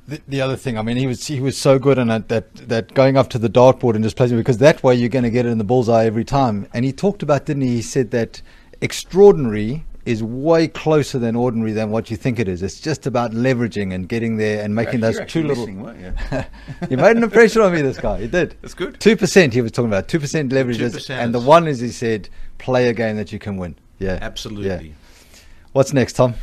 The, 0.07 0.21
the 0.27 0.41
other 0.41 0.55
thing, 0.55 0.77
I 0.77 0.83
mean, 0.83 0.97
he 0.97 1.07
was 1.07 1.25
he 1.25 1.39
was 1.39 1.57
so 1.57 1.79
good 1.79 1.97
it 1.97 2.27
that 2.27 2.53
that 2.67 2.93
going 2.93 3.17
up 3.17 3.29
to 3.31 3.39
the 3.39 3.49
dartboard 3.49 3.95
and 3.95 4.03
just 4.03 4.15
placing 4.15 4.37
because 4.37 4.59
that 4.59 4.83
way 4.83 4.93
you're 4.93 5.09
going 5.09 5.23
to 5.23 5.31
get 5.31 5.47
it 5.47 5.49
in 5.49 5.57
the 5.57 5.63
bullseye 5.63 6.05
every 6.05 6.23
time. 6.23 6.67
And 6.73 6.85
he 6.85 6.93
talked 6.93 7.23
about, 7.23 7.47
didn't 7.47 7.63
he? 7.63 7.69
He 7.69 7.81
said 7.81 8.11
that 8.11 8.41
extraordinary 8.81 9.83
is 10.05 10.21
way 10.23 10.67
closer 10.67 11.17
than 11.17 11.35
ordinary 11.35 11.71
than 11.71 11.89
what 11.89 12.11
you 12.11 12.17
think 12.17 12.39
it 12.39 12.47
is. 12.47 12.61
It's 12.61 12.79
just 12.79 13.07
about 13.07 13.31
leveraging 13.31 13.93
and 13.93 14.07
getting 14.07 14.37
there 14.37 14.63
and 14.63 14.75
making 14.75 14.99
those 14.99 15.19
two 15.27 15.43
little. 15.43 15.65
listening, 15.65 15.81
weren't 15.81 15.99
you? 16.89 16.97
made 16.97 17.17
an 17.17 17.23
impression 17.23 17.61
on 17.63 17.73
me. 17.73 17.81
This 17.81 17.97
guy, 17.97 18.21
he 18.21 18.27
did. 18.27 18.55
That's 18.61 18.75
good. 18.75 18.99
Two 18.99 19.17
percent. 19.17 19.53
He 19.53 19.61
was 19.61 19.71
talking 19.71 19.89
about 19.89 20.07
two 20.07 20.19
percent 20.19 20.51
leverage, 20.51 20.77
2% 20.77 21.09
and 21.09 21.33
the 21.33 21.39
one 21.39 21.67
is 21.67 21.79
he 21.79 21.89
said, 21.89 22.29
play 22.57 22.87
a 22.87 22.93
game 22.93 23.17
that 23.17 23.31
you 23.31 23.39
can 23.39 23.57
win. 23.57 23.75
Yeah, 23.97 24.19
Absolutely. 24.21 24.89
Yeah. 24.89 24.93
What's 25.71 25.93
next, 25.93 26.13
Tom? 26.13 26.35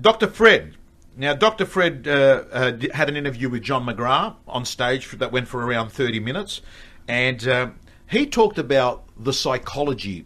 Dr. 0.00 0.28
Fred. 0.28 0.76
Now, 1.16 1.34
Dr. 1.34 1.66
Fred 1.66 2.06
uh, 2.08 2.44
uh, 2.50 2.72
had 2.94 3.08
an 3.08 3.16
interview 3.16 3.50
with 3.50 3.62
John 3.62 3.84
McGrath 3.84 4.36
on 4.46 4.64
stage 4.64 5.04
for, 5.04 5.16
that 5.16 5.32
went 5.32 5.48
for 5.48 5.64
around 5.64 5.90
30 5.90 6.20
minutes. 6.20 6.62
And 7.06 7.46
uh, 7.46 7.70
he 8.08 8.26
talked 8.26 8.58
about 8.58 9.04
the 9.18 9.32
psychology. 9.32 10.24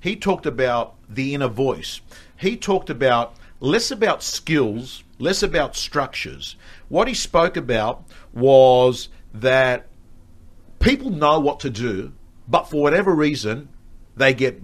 He 0.00 0.16
talked 0.16 0.46
about 0.46 0.94
the 1.10 1.34
inner 1.34 1.48
voice. 1.48 2.00
He 2.36 2.56
talked 2.56 2.88
about 2.88 3.34
less 3.60 3.90
about 3.90 4.22
skills, 4.22 5.04
less 5.18 5.42
about 5.42 5.76
structures. 5.76 6.56
What 6.88 7.08
he 7.08 7.14
spoke 7.14 7.56
about 7.56 8.04
was 8.32 9.08
that 9.34 9.86
people 10.78 11.10
know 11.10 11.38
what 11.38 11.60
to 11.60 11.70
do, 11.70 12.12
but 12.48 12.70
for 12.70 12.82
whatever 12.82 13.14
reason, 13.14 13.68
they 14.16 14.34
get 14.34 14.62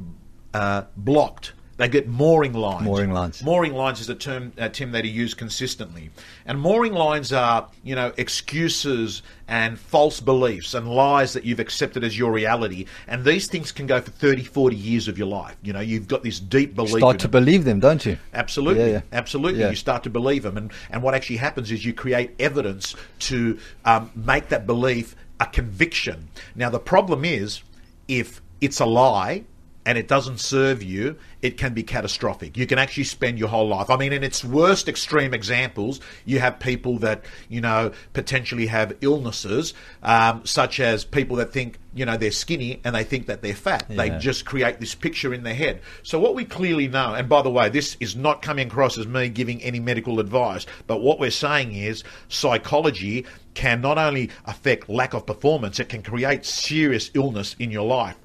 uh, 0.55 0.85
blocked. 0.97 1.53
They 1.77 1.89
get 1.89 2.09
mooring 2.09 2.55
lines. 2.55 2.83
Mooring 2.85 3.13
lines. 3.13 3.43
Mooring 3.43 3.75
lines 3.75 4.01
is 4.01 4.09
a 4.09 4.15
term, 4.15 4.53
uh, 4.59 4.71
Tim, 4.71 4.93
that 4.93 5.05
he 5.05 5.11
used 5.11 5.37
consistently. 5.37 6.11
And 6.47 6.59
mooring 6.59 6.95
lines 6.95 7.33
are, 7.35 7.69
you 7.83 7.95
know, 7.95 8.13
excuses 8.17 9.23
and 9.47 9.79
false 9.79 10.19
beliefs 10.21 10.73
and 10.73 10.89
lies 10.91 11.35
that 11.35 11.45
you've 11.45 11.61
accepted 11.61 12.03
as 12.03 12.19
your 12.19 12.33
reality. 12.33 12.87
And 13.07 13.25
these 13.25 13.47
things 13.47 13.73
can 13.73 13.87
go 13.87 14.01
for 14.01 14.11
30, 14.11 14.45
40 14.45 14.75
years 14.75 15.07
of 15.07 15.19
your 15.19 15.27
life. 15.27 15.57
You 15.63 15.75
know, 15.75 15.81
you've 15.81 16.09
got 16.09 16.23
this 16.23 16.41
deep 16.41 16.75
belief. 16.75 16.95
in 16.95 16.99
Start 17.01 17.19
to 17.21 17.29
them. 17.29 17.45
believe 17.45 17.65
them, 17.65 17.81
don't 17.81 18.05
you? 18.07 18.17
Absolutely, 18.33 18.83
Yeah, 18.85 18.91
yeah. 18.93 19.01
absolutely. 19.13 19.61
Yeah. 19.61 19.71
You 19.71 19.77
start 19.77 20.03
to 20.05 20.11
believe 20.11 20.45
them, 20.45 20.57
and 20.57 20.73
and 20.91 21.03
what 21.03 21.15
actually 21.15 21.37
happens 21.37 21.71
is 21.71 21.85
you 21.85 21.93
create 21.93 22.31
evidence 22.39 22.95
to 23.21 23.59
um, 23.85 24.11
make 24.15 24.49
that 24.49 24.67
belief 24.67 25.15
a 25.41 25.47
conviction. 25.47 26.29
Now 26.55 26.71
the 26.71 26.79
problem 26.79 27.25
is 27.25 27.63
if 28.09 28.41
it's 28.61 28.81
a 28.81 28.87
lie 28.87 29.45
and 29.87 29.97
it 29.97 30.09
doesn't 30.09 30.41
serve 30.41 30.83
you, 30.83 31.17
it 31.43 31.57
can 31.57 31.73
be 31.73 31.85
catastrophic. 31.85 32.57
You 32.57 32.67
can 32.67 32.77
actually 32.77 33.05
spend 33.05 33.39
your 33.39 33.49
whole 33.49 33.69
life. 33.69 33.89
I 33.89 33.97
mean, 33.97 34.13
in 34.13 34.25
its 34.25 34.45
worst 34.45 34.89
extreme 34.89 35.33
examples, 35.33 36.01
you 36.25 36.41
have 36.41 36.59
people 36.59 36.99
that, 36.99 37.25
you 37.49 37.61
know, 37.61 37.93
potentially 38.13 38.67
have 38.67 38.97
illnesses, 39.01 39.75
um, 40.03 40.45
such 40.45 40.81
as 40.81 41.05
people 41.05 41.37
that 41.37 41.53
think, 41.53 41.79
you 41.95 42.05
know, 42.05 42.17
they're 42.17 42.33
skinny 42.33 42.81
and 42.85 42.97
they 42.97 43.05
think 43.05 43.27
that 43.27 43.43
they're 43.43 43.55
fat. 43.55 43.87
They 43.89 44.11
just 44.19 44.45
create 44.45 44.81
this 44.81 44.97
picture 44.97 45.33
in 45.33 45.45
their 45.45 45.55
head. 45.55 45.81
So, 46.03 46.19
what 46.19 46.35
we 46.35 46.45
clearly 46.45 46.89
know, 46.89 47.15
and 47.15 47.29
by 47.29 47.43
the 47.43 47.51
way, 47.51 47.69
this 47.69 47.97
is 48.01 48.17
not 48.17 48.43
coming 48.43 48.67
across 48.67 48.99
as 48.99 49.07
me 49.07 49.29
giving 49.29 49.63
any 49.63 49.79
medical 49.79 50.19
advice, 50.19 50.67
but 50.89 51.01
what 51.01 51.21
we're 51.21 51.31
saying 51.31 51.75
is 51.75 52.03
psychology 52.29 53.25
can 53.55 53.81
not 53.81 53.99
only 53.99 54.31
affect 54.45 54.89
lack 54.89 55.15
of 55.15 55.25
performance, 55.27 55.81
it 55.81 55.89
can 55.89 56.03
create 56.03 56.45
serious 56.45 57.11
illness 57.15 57.55
in 57.59 57.71
your 57.71 57.87
life. 57.87 58.17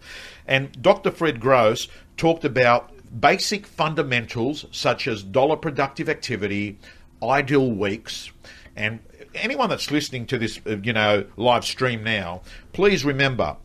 And 0.51 0.81
Dr. 0.81 1.11
Fred 1.11 1.39
Grosse 1.39 1.87
talked 2.17 2.43
about 2.43 2.91
basic 3.21 3.65
fundamentals 3.65 4.65
such 4.69 5.07
as 5.07 5.23
dollar 5.23 5.55
productive 5.55 6.09
activity, 6.09 6.77
ideal 7.23 7.71
weeks, 7.71 8.31
and 8.75 8.99
anyone 9.33 9.69
that's 9.69 9.91
listening 9.91 10.25
to 10.25 10.37
this, 10.37 10.59
uh, 10.67 10.75
you 10.83 10.91
know, 10.91 11.23
live 11.37 11.63
stream 11.63 12.03
now, 12.03 12.41
please 12.73 13.05
remember. 13.05 13.55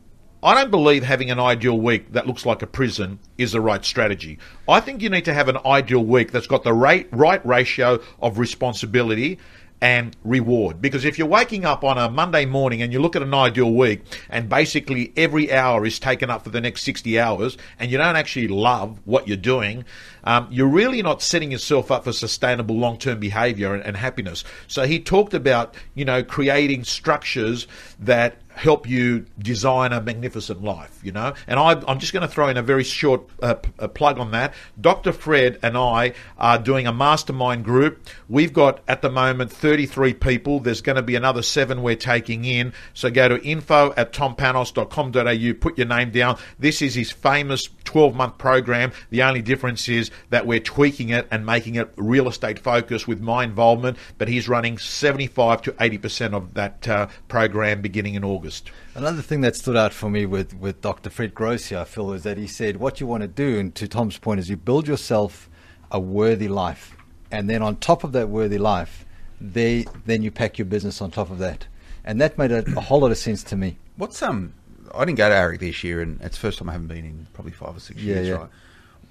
I 0.45 0.55
don't 0.55 0.71
believe 0.71 1.03
having 1.03 1.29
an 1.29 1.41
ideal 1.41 1.77
week 1.77 2.13
that 2.13 2.29
looks 2.29 2.47
like 2.47 2.63
a 2.63 2.69
prison 2.69 3.19
is 3.37 3.51
the 3.51 3.61
right 3.61 3.85
strategy. 3.85 4.39
I 4.69 4.79
think 4.79 5.03
you 5.03 5.11
need 5.11 5.25
to 5.25 5.35
have 5.35 5.49
an 5.49 5.59
ideal 5.67 6.05
week 6.05 6.31
that's 6.31 6.47
got 6.47 6.63
the 6.63 6.73
right, 6.73 7.09
right 7.11 7.45
ratio 7.45 7.99
of 8.23 8.39
responsibility 8.39 9.41
and 9.81 10.17
reward. 10.25 10.81
Because 10.81 11.05
if 11.05 11.19
you're 11.19 11.27
waking 11.27 11.65
up 11.65 11.85
on 11.85 11.99
a 11.99 12.11
Monday 12.11 12.47
morning 12.47 12.81
and 12.81 12.93
you 12.93 12.99
look 12.99 13.15
at 13.15 13.23
an 13.23 13.35
ideal 13.35 13.73
week 13.73 14.03
and 14.31 14.49
basically 14.49 15.13
every 15.17 15.53
hour 15.53 15.85
is 15.85 15.99
taken 15.99 16.31
up 16.31 16.45
for 16.45 16.51
the 16.51 16.61
next 16.61 16.83
60 16.83 17.19
hours 17.19 17.59
and 17.79 17.91
you 17.91 17.99
don't 17.99 18.17
actually 18.17 18.49
love 18.49 18.99
what 19.05 19.29
you're 19.29 19.37
doing, 19.37 19.85
um, 20.25 20.49
you're 20.51 20.67
really 20.67 21.03
not 21.03 21.21
setting 21.21 21.53
yourself 21.53 21.91
up 21.91 22.05
for 22.05 22.13
sustainable 22.13 22.77
long 22.77 22.99
term 22.99 23.21
behavior 23.21 23.75
and, 23.75 23.83
and 23.85 23.97
happiness. 23.97 24.45
So 24.67 24.87
he 24.87 24.99
talked 24.99 25.35
about, 25.35 25.75
you 25.95 26.05
know, 26.05 26.23
creating 26.23 26.85
structures 26.85 27.67
that 28.01 28.41
help 28.57 28.89
you 28.89 29.27
design 29.39 29.93
a 29.93 30.01
magnificent 30.01 30.65
life, 30.65 30.99
you 31.03 31.13
know. 31.13 31.35
And 31.47 31.61
I, 31.61 31.73
I'm 31.87 31.99
just 31.99 32.15
going 32.15 32.23
to 32.23 32.29
throw 32.29 32.49
in 32.49 32.57
a 32.57 32.63
very 32.63 32.85
short 32.85 33.29
uh, 33.43 33.55
p- 33.55 33.71
uh, 33.79 33.87
plug 33.87 34.19
on 34.19 34.31
that. 34.31 34.55
Dr. 34.81 35.13
Fred 35.13 35.59
and 35.63 35.77
I 35.77 36.15
are 36.39 36.59
doing 36.59 36.87
a 36.87 36.93
mastermind 36.93 37.65
group. 37.67 38.09
We've 38.31 38.55
got 38.55 38.81
at 38.89 39.03
the 39.03 39.11
moment 39.11 39.53
33 39.53 40.15
people. 40.15 40.61
There's 40.61 40.81
going 40.81 40.97
to 40.97 41.03
be 41.03 41.17
another 41.17 41.43
seven 41.43 41.83
we're 41.83 41.97
taking 41.97 42.47
in. 42.47 42.73
So 42.95 43.11
go 43.11 43.29
to 43.29 43.43
info 43.45 43.93
at 43.95 44.15
tompanos.com.au, 44.15 45.53
put 45.61 45.77
your 45.77 45.87
name 45.87 46.11
down. 46.11 46.39
This 46.59 46.81
is 46.81 46.95
his 46.95 47.13
famous 47.13 47.69
12 47.87 48.15
month 48.15 48.37
program. 48.37 48.93
The 49.11 49.23
only 49.23 49.41
difference 49.41 49.89
is 49.89 50.11
that 50.31 50.47
we're 50.47 50.61
tweaking 50.61 51.09
it 51.09 51.27
and 51.31 51.47
making 51.47 51.77
it 51.77 51.91
real 51.97 52.29
estate 52.29 52.59
focused 52.59 53.09
with 53.09 53.21
my 53.21 53.45
involvement, 53.45 53.97
but 54.19 54.29
he's 54.29 54.49
running 54.49 54.77
75 54.77 55.63
to 55.63 55.73
80% 55.73 56.35
of 56.35 56.55
that 56.55 56.87
uh, 56.87 57.07
program 57.29 57.81
beginning 57.81 58.15
in 58.15 58.25
August. 58.25 58.71
Another 58.95 59.23
thing 59.23 59.41
that 59.41 59.57
stood 59.57 59.77
out 59.77 59.93
for 59.93 60.11
me 60.11 60.27
with, 60.27 60.55
with 60.55 60.83
Dr. 60.83 61.09
Fred 61.09 61.35
Grosse 61.35 61.67
here, 61.67 61.85
Phil, 61.85 62.13
is 62.13 62.25
that 62.25 62.37
he 62.37 62.47
said 62.47 62.77
what 62.77 63.01
you 63.01 63.07
want 63.07 63.23
to 63.23 63.29
do, 63.29 63.59
and 63.59 63.75
to 63.77 63.89
Tom's 63.89 64.19
point, 64.19 64.41
is 64.41 64.51
you 64.51 64.57
build 64.57 64.87
yourself 64.87 65.49
a 65.91 66.01
worthy 66.01 66.49
life. 66.49 66.97
And 67.31 67.49
then 67.49 67.63
on 67.63 67.77
top 67.77 68.05
of 68.05 68.13
that 68.13 68.29
worthy 68.29 68.59
life, 68.59 69.05
they, 69.41 69.87
then 70.05 70.23
you 70.23 70.31
pack 70.31 70.59
your 70.59 70.67
business 70.67 71.01
on 71.01 71.11
top 71.11 71.31
of 71.31 71.39
that. 71.39 71.67
And 72.05 72.21
that 72.21 72.39
made 72.39 72.53
a, 72.53 72.65
a 72.77 72.81
whole 72.81 73.01
lot 73.01 73.11
of 73.11 73.19
sense 73.19 73.43
to 73.45 73.57
me. 73.57 73.79
What's 73.97 74.23
um? 74.23 74.55
I 74.97 75.05
didn't 75.05 75.19
go 75.19 75.29
to 75.29 75.35
AREC 75.35 75.61
this 75.61 75.85
year, 75.85 76.01
and 76.01 76.21
it's 76.23 76.37
the 76.37 76.41
first 76.41 76.59
time 76.59 76.69
I 76.69 76.73
haven't 76.73 76.89
been 76.89 77.05
in 77.05 77.27
probably 77.33 77.53
five 77.53 77.77
or 77.77 77.81
six 77.81 78.01
Yeah, 78.01 78.15
years. 78.15 78.29
yeah. 78.29 78.35
Right? 78.35 78.49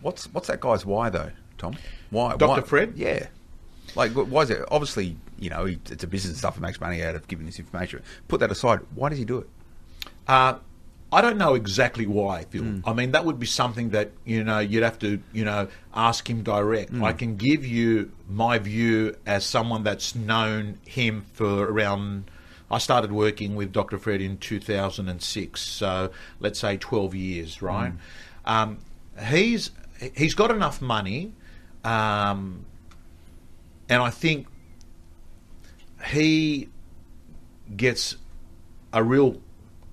What's 0.02 0.26
what's 0.34 0.48
that 0.48 0.60
guy's 0.60 0.86
why 0.86 1.10
though, 1.10 1.32
Tom? 1.58 1.76
Why, 2.12 2.36
Dr. 2.36 2.62
Fred? 2.62 2.94
Yeah. 2.96 3.28
Like, 3.96 4.12
why 4.12 4.42
is 4.42 4.50
it? 4.50 4.64
Obviously, 4.72 5.16
you 5.40 5.50
know, 5.50 5.66
it's 5.66 6.04
a 6.04 6.08
business 6.08 6.32
and 6.32 6.38
stuff. 6.38 6.56
He 6.56 6.62
makes 6.62 6.80
money 6.82 7.02
out 7.04 7.16
of 7.16 7.28
giving 7.28 7.46
this 7.46 7.60
information. 7.60 8.02
Put 8.28 8.40
that 8.42 8.52
aside. 8.52 8.80
Why 8.94 9.10
does 9.10 9.18
he 9.18 9.26
do 9.26 9.40
it? 9.40 9.50
Uh, 10.28 10.56
I 11.14 11.22
don't 11.22 11.38
know 11.38 11.54
exactly 11.54 12.06
why, 12.08 12.44
Phil. 12.50 12.64
Hmm. 12.64 12.80
I 12.86 12.94
mean, 12.94 13.12
that 13.12 13.24
would 13.26 13.40
be 13.40 13.46
something 13.46 13.92
that 13.92 14.12
you 14.26 14.44
know 14.44 14.60
you'd 14.60 14.84
have 14.84 15.00
to 15.00 15.22
you 15.34 15.46
know 15.46 15.68
ask 15.94 16.30
him 16.30 16.44
direct. 16.44 16.90
Hmm. 16.92 17.04
I 17.04 17.14
can 17.14 17.38
give 17.38 17.66
you 17.66 18.12
my 18.28 18.58
view 18.60 19.16
as 19.26 19.46
someone 19.46 19.84
that's 19.84 20.14
known 20.16 20.80
him 20.86 21.26
for 21.34 21.66
around. 21.66 22.30
I 22.70 22.80
started 22.80 23.12
working 23.12 23.56
with 23.56 23.72
Dr. 23.72 23.98
Fred 23.98 24.22
in 24.22 24.38
2006, 24.38 25.62
so 25.62 26.12
let's 26.40 26.60
say 26.60 26.78
12 26.78 27.16
years, 27.16 27.62
right? 27.62 27.92
Hmm. 27.92 28.52
Um, 28.52 28.78
he's 29.28 29.72
he's 30.16 30.34
got 30.34 30.52
enough 30.52 30.82
money, 30.82 31.34
um, 31.84 32.66
and 33.88 34.02
I 34.02 34.10
think 34.10 34.48
he 36.08 36.70
gets 37.76 38.16
a 38.94 39.04
real 39.04 39.42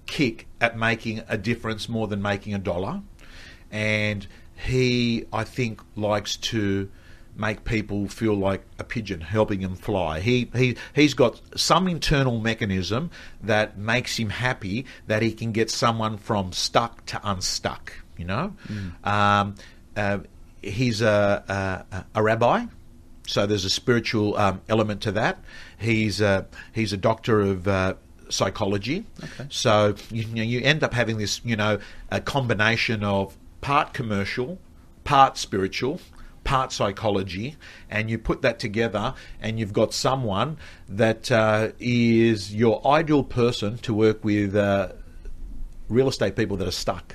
kick 0.06 0.46
at 0.60 0.76
making 0.76 1.22
a 1.28 1.38
difference 1.38 1.88
more 1.88 2.06
than 2.06 2.20
making 2.20 2.54
a 2.54 2.58
dollar. 2.58 3.02
And 3.70 4.26
he, 4.54 5.24
I 5.32 5.44
think, 5.44 5.80
likes 5.96 6.36
to 6.36 6.90
make 7.34 7.64
people 7.64 8.08
feel 8.08 8.34
like 8.34 8.62
a 8.78 8.84
pigeon, 8.84 9.20
helping 9.20 9.60
him 9.60 9.74
fly. 9.74 10.20
He, 10.20 10.50
he, 10.54 10.76
he's 10.94 11.14
got 11.14 11.40
some 11.56 11.88
internal 11.88 12.40
mechanism 12.40 13.10
that 13.42 13.78
makes 13.78 14.18
him 14.18 14.28
happy 14.28 14.84
that 15.06 15.22
he 15.22 15.32
can 15.32 15.52
get 15.52 15.70
someone 15.70 16.18
from 16.18 16.52
stuck 16.52 17.06
to 17.06 17.20
unstuck, 17.24 17.94
you 18.18 18.26
know? 18.26 18.52
Um, 19.04 19.54
uh, 19.96 20.18
he's 20.60 21.00
a, 21.00 21.84
a, 21.90 22.04
a 22.14 22.22
rabbi. 22.22 22.66
So 23.26 23.46
there's 23.46 23.64
a 23.64 23.70
spiritual 23.70 24.36
um, 24.36 24.60
element 24.68 25.00
to 25.02 25.12
that. 25.12 25.38
He's 25.78 26.20
a, 26.20 26.46
he's 26.74 26.92
a 26.92 26.96
doctor 26.98 27.40
of 27.40 27.66
uh, 27.66 27.94
psychology. 28.28 29.06
So 29.48 29.94
you, 30.10 30.24
you 30.24 30.34
know, 30.34 30.42
you 30.42 30.60
end 30.60 30.84
up 30.84 30.92
having 30.92 31.18
this, 31.18 31.40
you 31.44 31.56
know, 31.56 31.78
a 32.10 32.20
combination 32.20 33.04
of 33.04 33.36
part 33.60 33.94
commercial, 33.94 34.58
part 35.04 35.38
spiritual, 35.38 36.00
part 36.44 36.72
psychology, 36.72 37.56
and 37.90 38.10
you 38.10 38.18
put 38.18 38.42
that 38.42 38.58
together, 38.58 39.14
and 39.40 39.58
you've 39.58 39.72
got 39.72 39.92
someone 39.94 40.58
that 40.88 41.30
uh, 41.30 41.68
is 41.78 42.54
your 42.54 42.86
ideal 42.86 43.22
person 43.22 43.78
to 43.78 43.94
work 43.94 44.24
with 44.24 44.54
uh, 44.56 44.88
real 45.88 46.08
estate 46.08 46.36
people 46.36 46.56
that 46.58 46.68
are 46.68 46.72
stuck. 46.72 47.14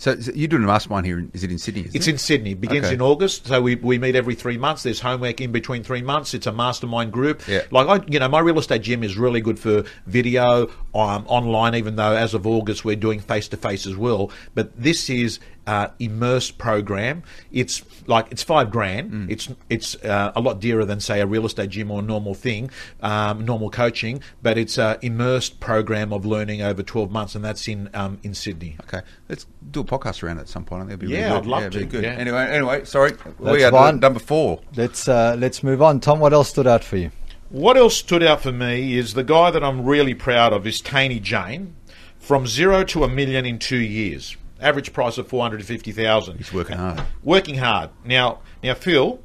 So, 0.00 0.12
you're 0.32 0.46
doing 0.46 0.62
a 0.62 0.66
mastermind 0.66 1.06
here. 1.06 1.18
in- 1.18 1.32
it 1.34 1.42
in 1.50 1.58
Sydney? 1.58 1.88
It's 1.92 2.06
it? 2.06 2.12
in 2.12 2.18
Sydney. 2.18 2.54
Begins 2.54 2.84
Okay. 2.86 2.94
in 2.94 3.02
August, 3.02 3.48
so 3.48 3.60
we, 3.60 3.74
we 3.74 3.98
meet 3.98 4.14
every 4.14 4.36
three 4.36 4.56
months. 4.56 4.84
There's 4.84 5.00
homework 5.00 5.40
in 5.40 5.50
between 5.50 5.82
three 5.82 6.02
months. 6.02 6.34
It's 6.34 6.46
a 6.46 6.52
mastermind 6.52 7.10
group. 7.10 7.42
Yeah. 7.48 7.62
Like 7.72 7.88
I, 7.88 8.06
you 8.06 8.20
know, 8.20 8.28
my 8.28 8.38
real 8.38 8.60
estate 8.60 8.82
gym 8.82 9.02
is 9.02 9.18
really 9.18 9.40
good 9.40 9.58
for 9.58 9.82
video, 10.06 10.68
um, 10.94 11.24
online. 11.26 11.74
Even 11.74 11.96
though 11.96 12.12
as 12.14 12.32
of 12.32 12.46
August 12.46 12.84
we're 12.84 12.94
doing 12.94 13.18
face 13.18 13.48
to 13.48 13.56
face 13.56 13.88
as 13.88 13.96
well. 13.96 14.30
But 14.54 14.80
this 14.80 15.10
is 15.10 15.40
uh, 15.68 15.88
immersed 15.98 16.56
program. 16.56 17.22
It's 17.52 17.82
like 18.06 18.26
it's 18.32 18.42
five 18.42 18.70
grand. 18.70 19.12
Mm. 19.12 19.30
It's 19.30 19.48
it's 19.68 19.94
uh, 20.02 20.32
a 20.34 20.40
lot 20.40 20.60
dearer 20.60 20.84
than 20.86 20.98
say 21.00 21.20
a 21.20 21.26
real 21.26 21.44
estate 21.46 21.70
gym 21.70 21.90
or 21.90 22.00
normal 22.02 22.34
thing, 22.34 22.70
um, 23.02 23.44
normal 23.44 23.68
coaching. 23.70 24.22
But 24.42 24.56
it's 24.56 24.78
a 24.78 24.98
immersed 25.02 25.60
program 25.60 26.12
of 26.12 26.24
learning 26.24 26.62
over 26.62 26.82
twelve 26.82 27.10
months, 27.10 27.34
and 27.34 27.44
that's 27.44 27.68
in 27.68 27.90
um, 27.94 28.18
in 28.22 28.32
Sydney. 28.34 28.76
Okay, 28.84 29.02
let's 29.28 29.46
do 29.70 29.80
a 29.80 29.84
podcast 29.84 30.22
around 30.22 30.38
it 30.38 30.42
at 30.42 30.48
some 30.48 30.64
point. 30.64 30.80
I 30.82 30.86
think 30.86 30.92
it'd 31.02 31.08
be 31.10 31.14
Yeah, 31.14 31.24
really 31.24 31.36
I'd 31.36 31.42
good. 31.42 31.50
love 31.50 31.62
it'd 31.64 31.72
be 31.74 31.78
to, 31.80 31.86
Good. 31.86 32.04
yeah. 32.04 32.10
Anyway, 32.12 32.46
anyway, 32.48 32.84
sorry. 32.84 33.12
we 33.38 33.58
That's 33.58 33.64
are 33.64 33.70
fine. 33.70 34.00
number 34.00 34.20
four. 34.20 34.60
Let's, 34.76 35.06
uh, 35.08 35.36
let's 35.38 35.62
move 35.62 35.82
on. 35.82 36.00
Tom, 36.00 36.20
what 36.20 36.32
else 36.32 36.48
stood 36.48 36.66
out 36.66 36.82
for 36.82 36.96
you? 36.96 37.10
What 37.50 37.76
else 37.76 37.96
stood 37.96 38.22
out 38.22 38.40
for 38.40 38.52
me 38.52 38.96
is 38.96 39.12
the 39.14 39.24
guy 39.24 39.50
that 39.50 39.62
I'm 39.62 39.84
really 39.84 40.14
proud 40.14 40.52
of 40.54 40.66
is 40.66 40.80
Taney 40.80 41.20
Jane, 41.20 41.74
from 42.18 42.46
zero 42.46 42.84
to 42.84 43.04
a 43.04 43.08
million 43.08 43.44
in 43.46 43.58
two 43.58 43.76
years. 43.78 44.36
Average 44.60 44.92
price 44.92 45.18
of 45.18 45.28
four 45.28 45.42
hundred 45.42 45.64
fifty 45.64 45.92
thousand. 45.92 46.38
He's 46.38 46.52
working 46.52 46.76
hard. 46.76 47.02
Working 47.22 47.56
hard. 47.56 47.90
Now, 48.04 48.40
now, 48.62 48.74
Phil, 48.74 49.20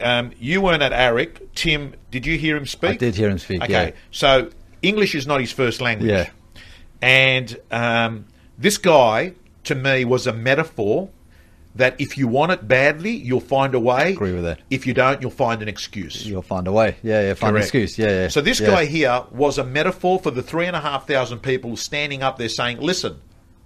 um, 0.00 0.32
you 0.38 0.60
weren't 0.60 0.82
at 0.82 0.92
AREC. 0.92 1.54
Tim, 1.54 1.94
did 2.10 2.26
you 2.26 2.38
hear 2.38 2.56
him 2.56 2.66
speak? 2.66 2.90
I 2.90 2.96
did 2.96 3.14
hear 3.14 3.28
him 3.28 3.38
speak, 3.38 3.62
Okay, 3.62 3.88
yeah. 3.88 3.90
so 4.10 4.50
English 4.80 5.14
is 5.14 5.26
not 5.26 5.40
his 5.40 5.52
first 5.52 5.80
language. 5.80 6.10
Yeah. 6.10 6.30
And 7.00 7.58
um, 7.70 8.26
this 8.58 8.78
guy, 8.78 9.34
to 9.64 9.74
me, 9.74 10.04
was 10.04 10.26
a 10.26 10.32
metaphor 10.32 11.10
that 11.74 11.98
if 12.00 12.18
you 12.18 12.28
want 12.28 12.52
it 12.52 12.68
badly, 12.68 13.12
you'll 13.12 13.40
find 13.40 13.74
a 13.74 13.80
way. 13.80 14.12
Agree 14.12 14.32
with 14.32 14.44
that. 14.44 14.60
If 14.70 14.86
you 14.86 14.94
don't, 14.94 15.22
you'll 15.22 15.30
find 15.30 15.62
an 15.62 15.68
excuse. 15.68 16.26
You'll 16.26 16.42
find 16.42 16.68
a 16.68 16.72
way. 16.72 16.96
Yeah, 17.02 17.22
yeah, 17.22 17.34
find 17.34 17.56
an 17.56 17.62
excuse. 17.62 17.98
Yeah, 17.98 18.08
yeah. 18.08 18.28
So 18.28 18.40
this 18.40 18.60
yeah. 18.60 18.66
guy 18.68 18.84
here 18.84 19.24
was 19.30 19.58
a 19.58 19.64
metaphor 19.64 20.18
for 20.18 20.30
the 20.30 20.42
three 20.42 20.66
and 20.66 20.76
a 20.76 20.80
half 20.80 21.06
thousand 21.06 21.40
people 21.40 21.76
standing 21.76 22.22
up 22.22 22.38
there 22.38 22.50
saying, 22.50 22.80
"Listen, 22.80 23.20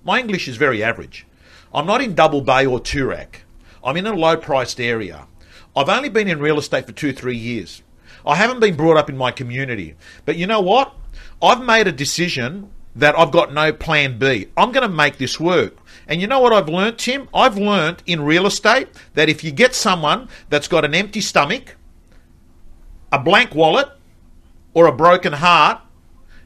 my 0.07 0.21
English 0.21 0.47
is 0.47 0.57
very 0.57 0.85
average. 0.85 1.27
I'm 1.75 1.85
not 1.85 2.01
in 2.01 2.15
Double 2.15 2.41
Bay 2.41 2.65
or 2.65 2.79
Toorak. 2.79 3.41
I'm 3.83 3.97
in 3.97 4.07
a 4.07 4.15
low-priced 4.15 4.81
area. 4.81 5.27
I've 5.75 5.89
only 5.89 6.09
been 6.09 6.29
in 6.29 6.39
real 6.39 6.59
estate 6.59 6.87
for 6.87 6.93
two, 6.93 7.13
three 7.13 7.37
years. 7.37 7.83
I 8.25 8.37
haven't 8.37 8.61
been 8.61 8.77
brought 8.77 8.97
up 8.97 9.11
in 9.11 9.17
my 9.17 9.33
community. 9.33 9.97
But 10.25 10.37
you 10.37 10.47
know 10.47 10.61
what? 10.61 10.95
I've 11.43 11.61
made 11.61 11.89
a 11.89 11.93
decision 11.93 12.71
that 12.95 13.19
I've 13.19 13.33
got 13.33 13.53
no 13.53 13.73
plan 13.73 14.17
B. 14.17 14.47
I'm 14.57 14.71
going 14.71 14.89
to 14.89 14.95
make 14.95 15.19
this 15.19 15.41
work. 15.41 15.77
And 16.07 16.21
you 16.21 16.29
know 16.29 16.39
what 16.39 16.53
I've 16.53 16.69
learnt, 16.69 16.99
Tim? 16.99 17.29
I've 17.35 17.59
learnt 17.59 18.05
in 18.07 18.23
real 18.23 18.47
estate 18.47 18.89
that 19.15 19.29
if 19.29 19.43
you 19.43 19.51
get 19.51 19.75
someone 19.75 20.29
that's 20.51 20.69
got 20.69 20.85
an 20.85 20.95
empty 20.95 21.21
stomach, 21.21 21.75
a 23.11 23.19
blank 23.19 23.57
wallet, 23.57 23.89
or 24.73 24.87
a 24.87 24.93
broken 24.93 25.33
heart, 25.33 25.81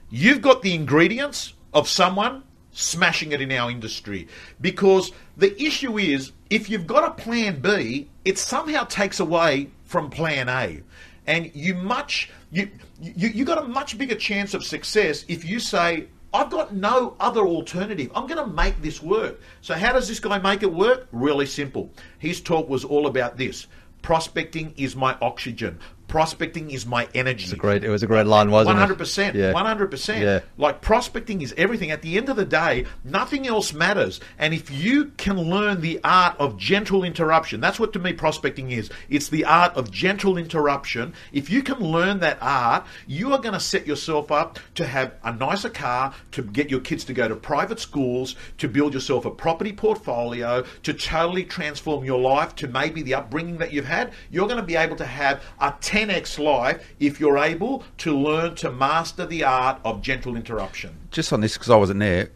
you've 0.09 0.41
got 0.41 0.63
the 0.63 0.75
ingredients 0.75 1.53
of 1.75 1.89
someone 1.89 2.43
smashing 2.73 3.33
it 3.33 3.41
in 3.41 3.53
our 3.53 3.71
industry. 3.71 4.29
Because 4.61 5.13
the 5.37 5.61
issue 5.63 5.99
is, 5.99 6.33
if 6.51 6.71
you've 6.71 6.87
got 6.87 7.05
a 7.05 7.23
plan 7.23 7.61
B, 7.61 8.09
it 8.25 8.39
somehow 8.39 8.85
takes 8.85 9.21
away 9.21 9.71
from 9.85 10.11
plan 10.11 10.49
A. 10.49 10.83
And 11.27 11.51
you 11.55 11.75
much 11.75 12.31
you 12.51 12.71
you 13.01 13.29
you 13.29 13.45
got 13.45 13.59
a 13.59 13.69
much 13.69 13.99
bigger 13.99 14.15
chance 14.15 14.55
of 14.55 14.65
success 14.65 15.25
if 15.29 15.45
you 15.45 15.61
say, 15.61 16.09
I've 16.33 16.51
got 16.51 16.75
no 16.75 17.17
other 17.19 17.47
alternative. 17.47 18.11
I'm 18.15 18.27
going 18.27 18.45
to 18.45 18.55
make 18.55 18.81
this 18.83 19.03
work. 19.03 19.41
So 19.63 19.75
how 19.75 19.93
does 19.93 20.07
this 20.07 20.21
guy 20.21 20.39
make 20.39 20.63
it 20.63 20.73
work? 20.73 21.09
Really 21.11 21.47
simple. 21.47 21.91
His 22.19 22.41
talk 22.41 22.69
was 22.69 22.85
all 22.85 23.07
about 23.07 23.37
this. 23.37 23.67
Prospecting 24.03 24.73
is 24.77 24.95
my 24.95 25.17
oxygen. 25.21 25.79
Prospecting 26.11 26.73
is 26.73 26.87
my 26.87 27.07
energy. 27.15 27.45
It's 27.45 27.53
a 27.53 27.57
great. 27.57 27.85
It 27.85 27.89
was 27.89 28.03
a 28.03 28.09
great 28.09 28.27
line, 28.27 28.51
wasn't 28.51 28.75
One 28.75 28.77
it? 28.77 28.81
hundred 28.81 28.99
percent. 28.99 29.37
Yeah. 29.37 29.53
One 29.53 29.65
hundred 29.65 29.93
percent. 29.93 30.25
Yeah. 30.25 30.41
Like 30.59 30.81
prospecting 30.81 31.41
is 31.41 31.55
everything. 31.57 31.93
At 31.93 32.03
the 32.03 32.17
end 32.17 32.29
of 32.29 32.35
the 32.35 32.45
day, 32.45 32.87
nothing 33.05 33.47
else 33.47 33.73
matters. 33.73 34.19
And 34.37 34.53
if 34.53 34.73
you 34.73 35.13
can 35.19 35.39
learn 35.39 35.83
the 35.83 36.01
art 36.03 36.35
of 36.41 36.57
gentle 36.57 37.05
interruption, 37.05 37.61
that's 37.61 37.79
what 37.79 37.93
to 37.93 38.01
me 38.01 38.13
prospecting 38.13 38.73
is. 38.73 38.91
It's 39.09 39.29
the 39.29 39.45
art 39.45 39.77
of 39.77 39.93
gentle 39.93 40.37
interruption. 40.37 41.15
If 41.33 41.49
you 41.49 41.63
can 41.63 41.79
learn 41.79 42.19
that 42.19 42.39
art, 42.41 42.87
you 43.07 43.33
are 43.33 43.39
going 43.39 43.55
to 43.55 43.61
set 43.61 43.87
yourself 43.87 44.33
up 44.33 44.59
to 44.75 44.87
have 44.89 45.15
a 45.23 45.33
nicer 45.33 45.71
car, 45.71 46.13
to 46.33 46.43
get 46.43 46.71
your 46.71 46.81
kids 46.81 47.05
to 47.05 47.13
go 47.13 47.29
to 47.29 47.37
private 47.37 47.79
schools, 47.79 48.35
to 48.59 48.67
build 48.67 48.95
yourself 48.95 49.27
a 49.27 49.31
property 49.31 49.73
portfolio, 49.73 50.65
to 50.83 50.93
totally 50.93 51.45
transform 51.45 52.05
your 52.05 52.19
life, 52.19 52.57
to 52.57 52.67
maybe 52.67 53.01
the 53.01 53.15
upbringing 53.15 53.59
that 53.59 53.73
you've 53.73 53.85
had. 53.85 54.13
You're 54.33 54.49
going 54.49 54.61
to 54.61 54.67
be 54.67 54.75
able 54.75 54.97
to 54.97 55.07
have 55.07 55.41
a 55.61 55.73
10x 56.01 56.39
life 56.39 56.95
if 56.99 57.21
you're 57.21 57.39
able 57.39 57.85
to 57.99 58.17
learn 58.17 58.55
to 58.57 58.71
master 58.71 59.27
the 59.27 59.45
art 59.45 59.81
of 59.85 60.01
gentle 60.01 60.37
interruption. 60.37 60.97
Just 61.11 61.33
on 61.33 61.41
this, 61.41 61.55
because 61.55 61.71
I 61.71 61.77
wasn't 61.77 62.01
there, 62.01 62.31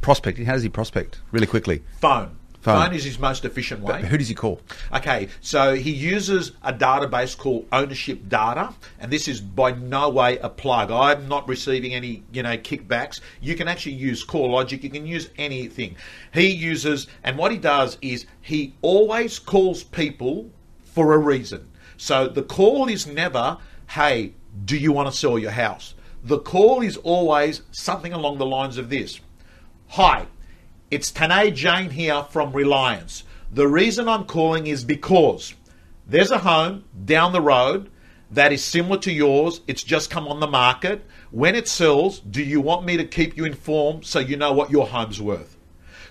prospecting, 0.00 0.46
how 0.46 0.54
does 0.54 0.62
he 0.62 0.68
prospect? 0.68 1.20
Really 1.30 1.46
quickly. 1.46 1.82
Phone. 2.00 2.36
Phone. 2.60 2.86
Phone 2.86 2.94
is 2.96 3.04
his 3.04 3.20
most 3.20 3.44
efficient 3.44 3.80
way. 3.82 4.02
Who 4.04 4.18
does 4.18 4.28
he 4.28 4.34
call? 4.34 4.60
Okay, 4.92 5.28
so 5.40 5.76
he 5.76 5.92
uses 5.92 6.50
a 6.64 6.72
database 6.72 7.38
called 7.38 7.66
Ownership 7.70 8.28
Data, 8.28 8.74
and 8.98 9.12
this 9.12 9.28
is 9.28 9.40
by 9.40 9.70
no 9.70 10.08
way 10.08 10.38
a 10.38 10.48
plug. 10.48 10.90
I'm 10.90 11.28
not 11.28 11.46
receiving 11.48 11.94
any, 11.94 12.24
you 12.32 12.42
know, 12.42 12.56
kickbacks. 12.56 13.20
You 13.40 13.54
can 13.54 13.68
actually 13.68 13.92
use 13.92 14.26
CoreLogic. 14.26 14.82
You 14.82 14.90
can 14.90 15.06
use 15.06 15.30
anything. 15.38 15.94
He 16.34 16.48
uses, 16.48 17.06
and 17.22 17.38
what 17.38 17.52
he 17.52 17.58
does 17.58 17.98
is 18.02 18.26
he 18.40 18.74
always 18.82 19.38
calls 19.38 19.84
people 19.84 20.50
for 20.82 21.14
a 21.14 21.18
reason. 21.18 21.68
So 21.96 22.28
the 22.28 22.42
call 22.42 22.88
is 22.88 23.06
never, 23.06 23.58
"Hey, 23.88 24.32
do 24.64 24.76
you 24.76 24.92
want 24.92 25.10
to 25.10 25.16
sell 25.16 25.38
your 25.38 25.50
house?" 25.52 25.94
The 26.24 26.38
call 26.38 26.82
is 26.82 26.96
always 26.98 27.62
something 27.70 28.12
along 28.12 28.38
the 28.38 28.46
lines 28.46 28.78
of 28.78 28.90
this. 28.90 29.20
Hi, 29.88 30.26
it's 30.90 31.10
Tanae 31.12 31.54
Jane 31.54 31.90
here 31.90 32.24
from 32.30 32.52
Reliance. 32.52 33.22
The 33.52 33.68
reason 33.68 34.08
I'm 34.08 34.24
calling 34.24 34.66
is 34.66 34.84
because 34.84 35.54
there's 36.06 36.30
a 36.32 36.38
home 36.38 36.84
down 37.04 37.32
the 37.32 37.40
road 37.40 37.90
that 38.32 38.52
is 38.52 38.62
similar 38.64 38.98
to 38.98 39.12
yours. 39.12 39.60
It's 39.68 39.84
just 39.84 40.10
come 40.10 40.26
on 40.26 40.40
the 40.40 40.48
market. 40.48 41.04
When 41.30 41.54
it 41.54 41.68
sells, 41.68 42.18
do 42.20 42.42
you 42.42 42.60
want 42.60 42.84
me 42.84 42.96
to 42.96 43.04
keep 43.04 43.36
you 43.36 43.44
informed 43.44 44.04
so 44.04 44.18
you 44.18 44.36
know 44.36 44.52
what 44.52 44.70
your 44.70 44.86
home's 44.88 45.20
worth? 45.22 45.56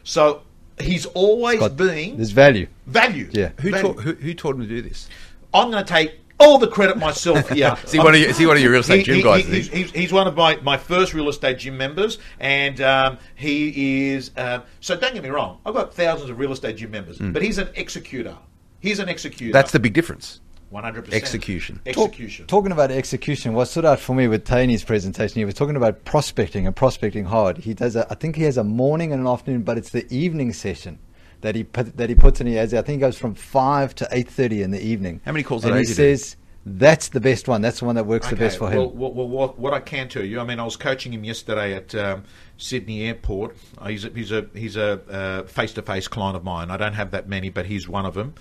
So 0.03 0.43
he's 0.79 1.05
always 1.07 1.59
Got- 1.59 1.75
being 1.75 2.15
There's 2.15 2.31
value. 2.31 2.67
Value. 2.87 3.29
Yeah. 3.33 3.49
Who, 3.59 3.71
Valued. 3.71 3.95
taught, 3.95 4.03
who, 4.03 4.13
who 4.13 4.33
taught 4.33 4.55
him 4.55 4.61
to 4.61 4.67
do 4.67 4.81
this? 4.81 5.09
I'm 5.55 5.71
going 5.71 5.83
to 5.83 5.87
take 5.93 6.19
all 6.39 6.57
the 6.57 6.67
credit 6.67 6.97
myself 6.97 7.49
here. 7.49 7.75
Is 7.85 7.91
he 7.93 7.97
one 7.99 8.13
of 8.13 8.19
your, 8.19 8.29
is 8.29 8.37
he 8.37 8.45
one 8.45 8.57
of 8.57 8.61
your 8.61 8.71
real 8.71 8.81
estate 8.81 8.97
He- 8.97 9.03
gym 9.03 9.15
he- 9.15 9.23
guys? 9.23 9.45
he- 9.45 9.53
he's, 9.55 9.67
he? 9.69 9.81
he's, 9.83 9.91
he's 9.91 10.11
one 10.13 10.27
of 10.27 10.35
my, 10.35 10.57
my 10.57 10.75
first 10.77 11.13
real 11.13 11.29
estate 11.29 11.59
gym 11.59 11.77
members, 11.77 12.19
and 12.39 12.81
um, 12.81 13.17
he 13.35 14.11
is. 14.13 14.31
Um, 14.35 14.63
so 14.81 14.97
don't 14.97 15.13
get 15.13 15.23
me 15.23 15.29
wrong, 15.29 15.59
I've 15.65 15.73
got 15.73 15.93
thousands 15.93 16.29
of 16.29 16.37
real 16.37 16.51
estate 16.51 16.75
gym 16.75 16.91
members, 16.91 17.17
but 17.19 17.41
he's 17.41 17.57
an 17.57 17.69
executor. 17.75 18.37
He's 18.81 18.99
an 18.99 19.07
executor. 19.09 19.53
That's 19.53 19.71
the 19.71 19.79
big 19.79 19.93
difference. 19.93 20.41
one 20.69 20.83
hundred 20.83 21.05
percent 21.05 21.23
execution. 21.23 21.75
Talk- 21.85 22.09
Execution. 22.09 22.47
talking 22.47 22.73
about 22.73 22.91
execution, 22.91 23.53
what 23.53 23.65
stood 23.69 23.85
out 23.85 23.99
for 24.01 24.13
me 24.13 24.27
with 24.27 24.43
Taney's 24.43 24.83
presentation, 24.83 25.39
he 25.39 25.45
was 25.45 25.53
talking 25.55 25.77
about 25.77 26.03
prospecting 26.03 26.67
and 26.67 26.75
prospecting 26.75 27.23
hard. 27.25 27.59
He 27.59 27.73
does 27.73 27.95
a, 27.95 28.05
I 28.11 28.15
think 28.15 28.35
he 28.35 28.43
has 28.43 28.57
a 28.57 28.63
morning 28.63 29.13
and 29.13 29.21
an 29.21 29.27
afternoon, 29.27 29.63
but 29.63 29.77
it's 29.77 29.89
the 29.91 30.05
evening 30.13 30.51
session 30.51 30.99
that 31.41 31.55
he 31.55 31.63
put, 31.63 31.97
that 31.97 32.09
he 32.09 32.15
puts 32.15 32.41
in. 32.41 32.47
He 32.47 32.55
has, 32.55 32.73
I 32.73 32.81
think, 32.81 32.97
he 32.97 33.01
goes 33.01 33.17
from 33.17 33.35
five 33.35 33.93
to 33.95 34.07
eight 34.11 34.29
thirty 34.29 34.61
in 34.61 34.71
the 34.71 34.81
evening. 34.81 35.21
How 35.25 35.31
many 35.31 35.43
calls 35.43 35.65
a 35.65 35.69
day 35.69 35.79
he 35.79 35.83
do 35.83 35.89
you 35.89 35.95
do? 35.95 36.15
says 36.17 36.35
that's 36.65 37.09
the 37.09 37.19
best 37.19 37.47
one. 37.47 37.61
That's 37.61 37.79
the 37.79 37.85
one 37.85 37.95
that 37.95 38.05
works 38.05 38.29
the 38.29 38.35
best 38.35 38.57
for 38.57 38.69
him. 38.69 38.77
Well, 38.77 38.91
well, 38.91 39.27
well, 39.27 39.53
what, 39.55 39.73
I 39.73 39.79
can 39.79 40.09
tell 40.09 40.23
you, 40.23 40.39
I 40.39 40.43
mean, 40.43 40.59
I 40.59 40.63
was 40.63 40.75
coaching 40.77 41.13
him 41.13 41.23
yesterday 41.23 41.75
at 41.75 41.93
um, 41.93 42.23
Sydney 42.57 43.03
Airport. 43.03 43.55
He's 43.85 44.03
a, 44.05 44.09
he's 44.09 44.31
a 44.31 44.47
he's 44.53 44.75
a 44.75 45.01
uh, 45.09 45.43
face-to-face 45.43 46.07
client 46.07 46.35
of 46.35 46.43
mine. 46.43 46.71
I 46.71 46.77
don't 46.77 46.93
have 46.93 47.11
that 47.11 47.29
many, 47.29 47.49
but 47.49 47.67
he's 47.67 47.87
one 47.87 48.05
of 48.05 48.15
them. 48.15 48.33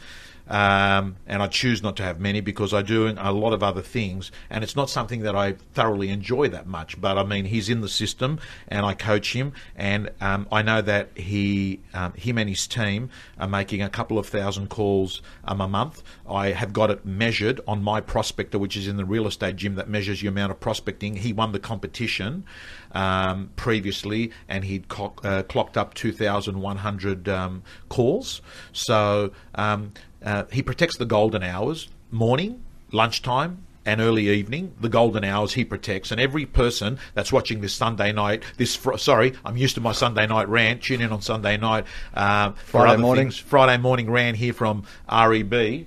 Um, 0.49 1.17
and 1.27 1.43
I 1.43 1.47
choose 1.47 1.83
not 1.83 1.97
to 1.97 2.03
have 2.03 2.21
many 2.21 2.41
because 2.41 2.75
I 2.75 2.83
do 2.83 3.09
a 3.09 3.33
lot 3.33 3.53
of 3.53 3.63
other 3.63 3.81
things, 3.81 4.31
and 4.51 4.63
it's 4.63 4.77
not 4.77 4.91
something 4.91 5.21
that 5.21 5.35
I 5.35 5.53
thoroughly 5.73 6.11
enjoy 6.11 6.49
that 6.49 6.67
much. 6.67 7.01
But 7.01 7.17
I 7.17 7.25
mean, 7.25 7.47
he's 7.47 7.69
in 7.69 7.81
the 7.81 7.89
system, 7.89 8.39
and 8.69 8.85
I 8.85 8.95
coach 8.95 9.33
him, 9.33 9.53
and 9.75 10.11
um, 10.21 10.47
I 10.53 10.63
know 10.63 10.83
that 10.83 11.17
he, 11.17 11.81
um, 11.95 12.13
him 12.13 12.37
and 12.39 12.49
his 12.49 12.67
team 12.67 13.11
are 13.39 13.49
making 13.49 13.83
a 13.83 13.89
couple 13.89 14.19
of 14.19 14.27
thousand 14.27 14.69
calls 14.69 15.23
a 15.45 15.55
month. 15.55 16.03
I 16.29 16.49
have 16.49 16.73
got 16.73 16.91
it 16.91 17.07
measured 17.07 17.61
on 17.67 17.83
my 17.83 18.01
prospector, 18.01 18.59
which 18.59 18.77
is 18.77 18.87
in 18.87 18.97
the 18.97 19.05
real 19.05 19.27
estate 19.27 19.57
gym 19.57 19.77
that 19.77 19.89
measures 19.89 20.23
your 20.23 20.31
amount 20.31 20.53
of 20.53 20.61
prospecting. 20.61 21.17
He 21.17 21.33
won 21.33 21.53
the 21.53 21.59
competition 21.59 22.45
um, 22.93 23.51
previously, 23.57 24.31
and 24.49 24.65
he'd 24.65 24.89
co- 24.89 25.15
uh, 25.23 25.43
clocked 25.43 25.77
up 25.77 25.95
2,100 25.95 27.29
um, 27.29 27.63
calls. 27.89 28.41
So 28.73 29.33
um, 29.55 29.93
uh, 30.25 30.45
he 30.51 30.63
protects 30.63 30.97
the 30.97 31.05
golden 31.05 31.43
hours, 31.43 31.89
morning, 32.11 32.65
lunchtime, 32.91 33.67
and 33.87 34.01
early 34.01 34.31
evening, 34.31 34.75
the 34.81 34.89
golden 34.89 35.25
hours 35.25 35.53
he 35.53 35.65
protects. 35.65 36.11
And 36.11 36.21
every 36.21 36.47
person 36.47 36.99
that's 37.13 37.31
watching 37.31 37.61
this 37.61 37.75
Sunday 37.75 38.13
night, 38.13 38.43
this 38.57 38.75
fr- 38.75 38.97
sorry, 38.97 39.35
I'm 39.45 39.57
used 39.57 39.75
to 39.75 39.81
my 39.81 39.93
Sunday 39.93 40.27
night 40.27 40.49
rant. 40.49 40.83
Tune 40.83 41.03
in 41.03 41.13
on 41.13 41.21
Sunday 41.21 41.59
night 41.59 41.85
um, 42.15 42.55
for 42.55 42.81
Friday 42.81 42.93
other 42.95 43.03
morning. 43.03 43.25
things. 43.27 43.39
Friday 43.39 43.81
morning 43.81 44.11
ran 44.11 44.35
here 44.35 44.55
from 44.55 44.85
REB 45.11 45.87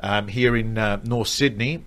um, 0.00 0.28
here 0.28 0.56
in 0.56 0.78
uh, 0.78 1.00
North 1.04 1.28
Sydney. 1.28 1.84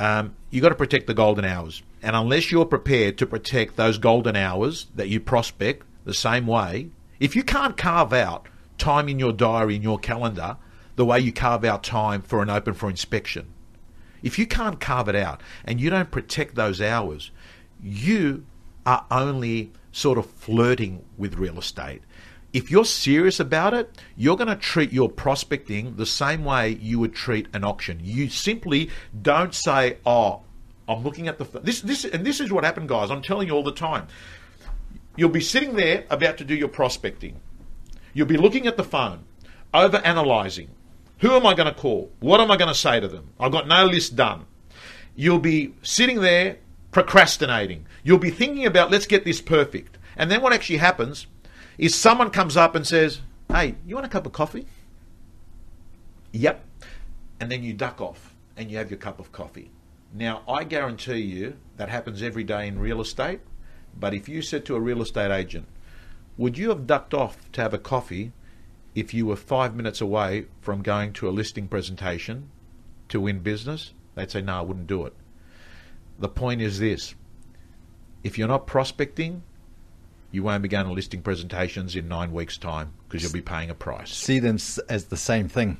Um, 0.00 0.34
you 0.50 0.60
got 0.60 0.70
to 0.70 0.74
protect 0.74 1.06
the 1.06 1.14
golden 1.14 1.44
hours, 1.44 1.82
and 2.02 2.16
unless 2.16 2.50
you're 2.50 2.64
prepared 2.64 3.18
to 3.18 3.26
protect 3.26 3.76
those 3.76 3.98
golden 3.98 4.34
hours 4.34 4.86
that 4.96 5.08
you 5.08 5.20
prospect 5.20 5.86
the 6.04 6.14
same 6.14 6.48
way, 6.48 6.88
if 7.20 7.36
you 7.36 7.44
can't 7.44 7.76
carve 7.76 8.12
out 8.12 8.48
time 8.78 9.08
in 9.08 9.20
your 9.20 9.32
diary 9.32 9.76
in 9.76 9.82
your 9.82 9.98
calendar 9.98 10.56
the 10.96 11.04
way 11.04 11.20
you 11.20 11.32
carve 11.32 11.64
out 11.64 11.82
time 11.82 12.22
for 12.22 12.42
an 12.42 12.50
open 12.50 12.74
for 12.74 12.88
inspection, 12.90 13.52
if 14.22 14.38
you 14.38 14.46
can't 14.46 14.80
carve 14.80 15.08
it 15.08 15.16
out 15.16 15.42
and 15.64 15.80
you 15.80 15.90
don't 15.90 16.10
protect 16.10 16.54
those 16.54 16.80
hours, 16.80 17.30
you 17.82 18.44
are 18.86 19.04
only 19.10 19.72
sort 19.90 20.18
of 20.18 20.26
flirting 20.26 21.04
with 21.16 21.34
real 21.34 21.58
estate. 21.58 22.02
If 22.52 22.70
you're 22.70 22.84
serious 22.84 23.40
about 23.40 23.72
it, 23.72 23.96
you're 24.16 24.36
going 24.36 24.48
to 24.48 24.56
treat 24.56 24.92
your 24.92 25.08
prospecting 25.08 25.96
the 25.96 26.04
same 26.04 26.44
way 26.44 26.70
you 26.80 26.98
would 26.98 27.14
treat 27.14 27.48
an 27.54 27.64
auction. 27.64 28.00
You 28.02 28.28
simply 28.28 28.90
don't 29.20 29.54
say, 29.54 29.96
"Oh, 30.04 30.42
I'm 30.86 31.02
looking 31.02 31.28
at 31.28 31.38
the 31.38 31.44
f-. 31.44 31.62
this 31.62 31.80
this 31.80 32.04
and 32.04 32.26
this 32.26 32.40
is 32.40 32.52
what 32.52 32.64
happened, 32.64 32.88
guys. 32.88 33.10
I'm 33.10 33.22
telling 33.22 33.48
you 33.48 33.54
all 33.54 33.62
the 33.62 33.72
time. 33.72 34.06
You'll 35.16 35.30
be 35.30 35.40
sitting 35.40 35.76
there 35.76 36.04
about 36.10 36.38
to 36.38 36.44
do 36.44 36.54
your 36.54 36.68
prospecting. 36.68 37.40
You'll 38.12 38.26
be 38.26 38.36
looking 38.36 38.66
at 38.66 38.76
the 38.76 38.84
phone, 38.84 39.24
over 39.72 39.98
analyzing. 39.98 40.70
Who 41.22 41.36
am 41.36 41.46
I 41.46 41.54
going 41.54 41.72
to 41.72 41.80
call? 41.80 42.10
What 42.18 42.40
am 42.40 42.50
I 42.50 42.56
going 42.56 42.68
to 42.68 42.74
say 42.74 42.98
to 42.98 43.06
them? 43.06 43.30
I've 43.38 43.52
got 43.52 43.68
no 43.68 43.86
list 43.86 44.16
done. 44.16 44.44
You'll 45.14 45.38
be 45.38 45.72
sitting 45.80 46.20
there 46.20 46.58
procrastinating. 46.90 47.86
You'll 48.02 48.18
be 48.18 48.30
thinking 48.30 48.66
about, 48.66 48.90
let's 48.90 49.06
get 49.06 49.24
this 49.24 49.40
perfect. 49.40 49.98
And 50.16 50.32
then 50.32 50.42
what 50.42 50.52
actually 50.52 50.78
happens 50.78 51.28
is 51.78 51.94
someone 51.94 52.30
comes 52.30 52.56
up 52.56 52.74
and 52.74 52.84
says, 52.84 53.20
Hey, 53.48 53.76
you 53.86 53.94
want 53.94 54.04
a 54.04 54.08
cup 54.08 54.26
of 54.26 54.32
coffee? 54.32 54.66
Yep. 56.32 56.64
And 57.38 57.52
then 57.52 57.62
you 57.62 57.72
duck 57.72 58.00
off 58.00 58.34
and 58.56 58.68
you 58.68 58.78
have 58.78 58.90
your 58.90 58.98
cup 58.98 59.20
of 59.20 59.30
coffee. 59.30 59.70
Now, 60.12 60.42
I 60.48 60.64
guarantee 60.64 61.20
you 61.20 61.56
that 61.76 61.88
happens 61.88 62.20
every 62.20 62.42
day 62.42 62.66
in 62.66 62.80
real 62.80 63.00
estate. 63.00 63.40
But 63.98 64.12
if 64.12 64.28
you 64.28 64.42
said 64.42 64.64
to 64.64 64.74
a 64.74 64.80
real 64.80 65.00
estate 65.00 65.30
agent, 65.30 65.68
would 66.36 66.58
you 66.58 66.70
have 66.70 66.88
ducked 66.88 67.14
off 67.14 67.36
to 67.52 67.60
have 67.60 67.74
a 67.74 67.78
coffee 67.78 68.32
if 68.94 69.14
you 69.14 69.26
were 69.26 69.36
five 69.36 69.74
minutes 69.74 70.00
away 70.00 70.46
from 70.60 70.82
going 70.82 71.12
to 71.14 71.28
a 71.28 71.30
listing 71.30 71.68
presentation 71.68 72.50
to 73.08 73.20
win 73.20 73.40
business? 73.40 73.92
They'd 74.14 74.30
say, 74.30 74.42
no, 74.42 74.58
I 74.58 74.60
wouldn't 74.60 74.86
do 74.86 75.06
it. 75.06 75.14
The 76.18 76.28
point 76.28 76.60
is 76.60 76.78
this 76.78 77.14
if 78.22 78.38
you're 78.38 78.48
not 78.48 78.66
prospecting, 78.66 79.42
you 80.30 80.42
won't 80.42 80.62
be 80.62 80.68
going 80.68 80.86
to 80.86 80.92
listing 80.92 81.22
presentations 81.22 81.96
in 81.96 82.08
nine 82.08 82.32
weeks' 82.32 82.56
time 82.56 82.92
because 83.08 83.22
you'll 83.22 83.32
be 83.32 83.42
paying 83.42 83.70
a 83.70 83.74
price. 83.74 84.10
See 84.12 84.38
them 84.38 84.56
as 84.88 85.04
the 85.06 85.16
same 85.16 85.48
thing, 85.48 85.78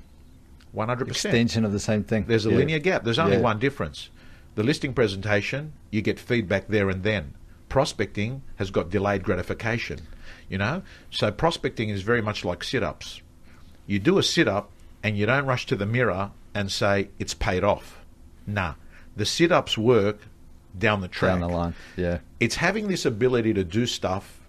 100%. 0.74 1.08
extension 1.08 1.64
of 1.64 1.72
the 1.72 1.80
same 1.80 2.04
thing. 2.04 2.24
There's 2.26 2.46
a 2.46 2.50
Yeah. 2.50 2.56
linear 2.56 2.78
gap. 2.78 3.04
There's 3.04 3.18
only 3.18 3.36
Yeah. 3.36 3.42
one 3.42 3.58
difference. 3.58 4.10
The 4.54 4.62
listing 4.62 4.92
presentation, 4.92 5.72
you 5.90 6.02
get 6.02 6.18
feedback 6.18 6.68
there 6.68 6.90
and 6.90 7.02
then. 7.02 7.34
Prospecting 7.70 8.42
has 8.56 8.70
got 8.70 8.90
delayed 8.90 9.22
gratification, 9.22 10.00
you 10.48 10.58
know? 10.58 10.82
So 11.10 11.30
prospecting 11.30 11.88
is 11.88 12.02
very 12.02 12.22
much 12.22 12.44
like 12.44 12.64
sit-ups. 12.64 13.20
You 13.86 13.98
do 13.98 14.18
a 14.18 14.22
sit-up 14.22 14.70
and 15.02 15.16
you 15.16 15.26
don't 15.26 15.46
rush 15.46 15.66
to 15.66 15.76
the 15.76 15.86
mirror 15.86 16.30
and 16.54 16.70
say 16.70 17.08
it's 17.18 17.34
paid 17.34 17.64
off. 17.64 18.04
Nah. 18.46 18.74
The 19.16 19.26
sit-ups 19.26 19.76
work 19.76 20.20
down 20.78 21.00
the 21.00 21.08
track. 21.08 21.40
down 21.40 21.40
the 21.40 21.56
line. 21.56 21.74
Yeah. 21.96 22.18
It's 22.40 22.56
having 22.56 22.88
this 22.88 23.04
ability 23.04 23.54
to 23.54 23.64
do 23.64 23.86
stuff 23.86 24.40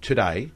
today 0.00 0.50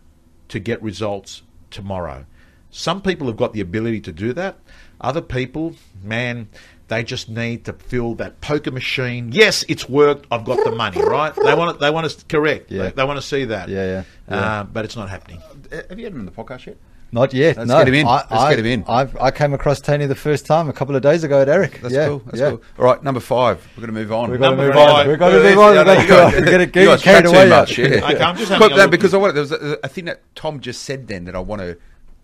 to 0.49 0.59
get 0.59 0.83
results 0.83 1.43
tomorrow. 1.71 2.27
Some 2.71 3.01
people 3.01 3.27
have 3.29 3.37
got 3.37 3.53
the 3.53 3.61
ability 3.61 4.01
to 4.03 4.13
do 4.13 4.33
that. 4.35 4.59
Other 5.01 5.23
people, 5.23 5.77
man, 6.03 6.49
they 6.89 7.03
just 7.03 7.29
need 7.29 7.65
to 7.65 7.73
fill 7.73 8.15
that 8.17 8.41
poker 8.41 8.71
machine. 8.71 9.33
Yes, 9.33 9.65
it's 9.69 9.89
worked. 9.89 10.27
I've 10.31 10.45
got 10.45 10.63
the 10.65 10.71
money, 10.71 11.03
right? 11.03 11.35
They 11.35 11.55
want 11.55 11.77
it. 11.77 11.81
They 11.81 11.91
want 11.91 12.07
us 12.07 12.23
correct. 12.23 12.71
Yeah. 12.71 12.85
They, 12.85 12.91
they 12.93 13.05
want 13.05 13.19
to 13.21 13.27
see 13.27 13.45
that. 13.47 13.69
Yeah, 13.69 13.85
yeah, 13.85 14.05
yeah. 14.29 14.37
Uh, 14.37 14.65
but 14.65 14.85
it's 14.85 14.97
not 14.97 15.11
happening. 15.11 15.41
Uh, 15.73 15.83
Have 15.89 15.99
you 15.99 16.05
had 16.05 16.13
him 16.13 16.21
on 16.21 16.27
the 16.27 16.33
podcast 16.33 16.67
yet? 16.67 16.77
Not 17.13 17.33
yet. 17.33 17.57
Let's 17.57 17.69
no. 17.69 17.79
get 17.79 17.89
him 17.89 17.95
in. 17.95 18.07
I, 18.07 18.15
Let's 18.17 18.33
I, 18.33 18.51
get 18.51 18.59
him 18.59 18.67
in. 18.67 18.85
I've, 18.89 19.17
I 19.17 19.31
came 19.31 19.55
across 19.55 19.81
Tony 19.81 20.07
the 20.07 20.17
first 20.17 20.45
time 20.45 20.69
a 20.69 20.73
couple 20.73 20.97
of 20.97 21.03
days 21.03 21.23
ago 21.23 21.41
at 21.41 21.49
AREC. 21.49 21.81
That's 21.81 21.95
yeah, 21.95 22.09
cool. 22.09 22.19
That's 22.27 22.39
yeah. 22.41 22.51
cool. 22.51 22.63
All 22.79 22.85
right, 22.85 23.03
number 23.03 23.21
five. 23.21 23.67
We're 23.77 23.87
going 23.87 23.95
to 23.95 24.01
move 24.01 24.13
on. 24.13 24.31
We've 24.31 24.41
got 24.41 24.51
to 24.51 24.57
move 24.57 24.75
five. 24.75 24.89
on. 24.91 25.09
We've 25.09 25.19
got 25.19 25.31
to 25.31 25.43
move 25.43 25.59
on. 25.59 25.75
yeah, 25.75 25.79
We've 25.79 25.87
no, 25.87 25.95
got 25.95 26.03
you 26.03 26.07
to 26.07 26.13
guys- 26.13 26.33
We're 26.35 26.45
going 26.45 26.59
to 26.59 26.67
get 26.67 27.01
carried 27.01 27.27
away. 27.27 27.45
too 27.45 27.51
much. 27.51 27.79
yeah. 27.79 27.87
Yeah. 27.87 27.95
Okay, 28.11 28.21
I'm 28.23 28.37
just 28.37 28.51
having 28.51 28.67
Quick, 28.67 28.73
a 28.73 28.77
no, 28.77 28.83
look. 28.83 28.91
because 28.91 29.15
I 29.15 29.17
want 29.19 29.35
there's 29.35 29.53
a, 29.53 29.79
a 29.85 29.89
thing 29.89 30.07
that 30.07 30.21
Tom 30.35 30.61
just 30.61 30.83
said 30.83 31.07
then 31.07 31.25
that 31.27 31.37
I 31.37 31.39
want 31.39 31.63
to 31.63 31.79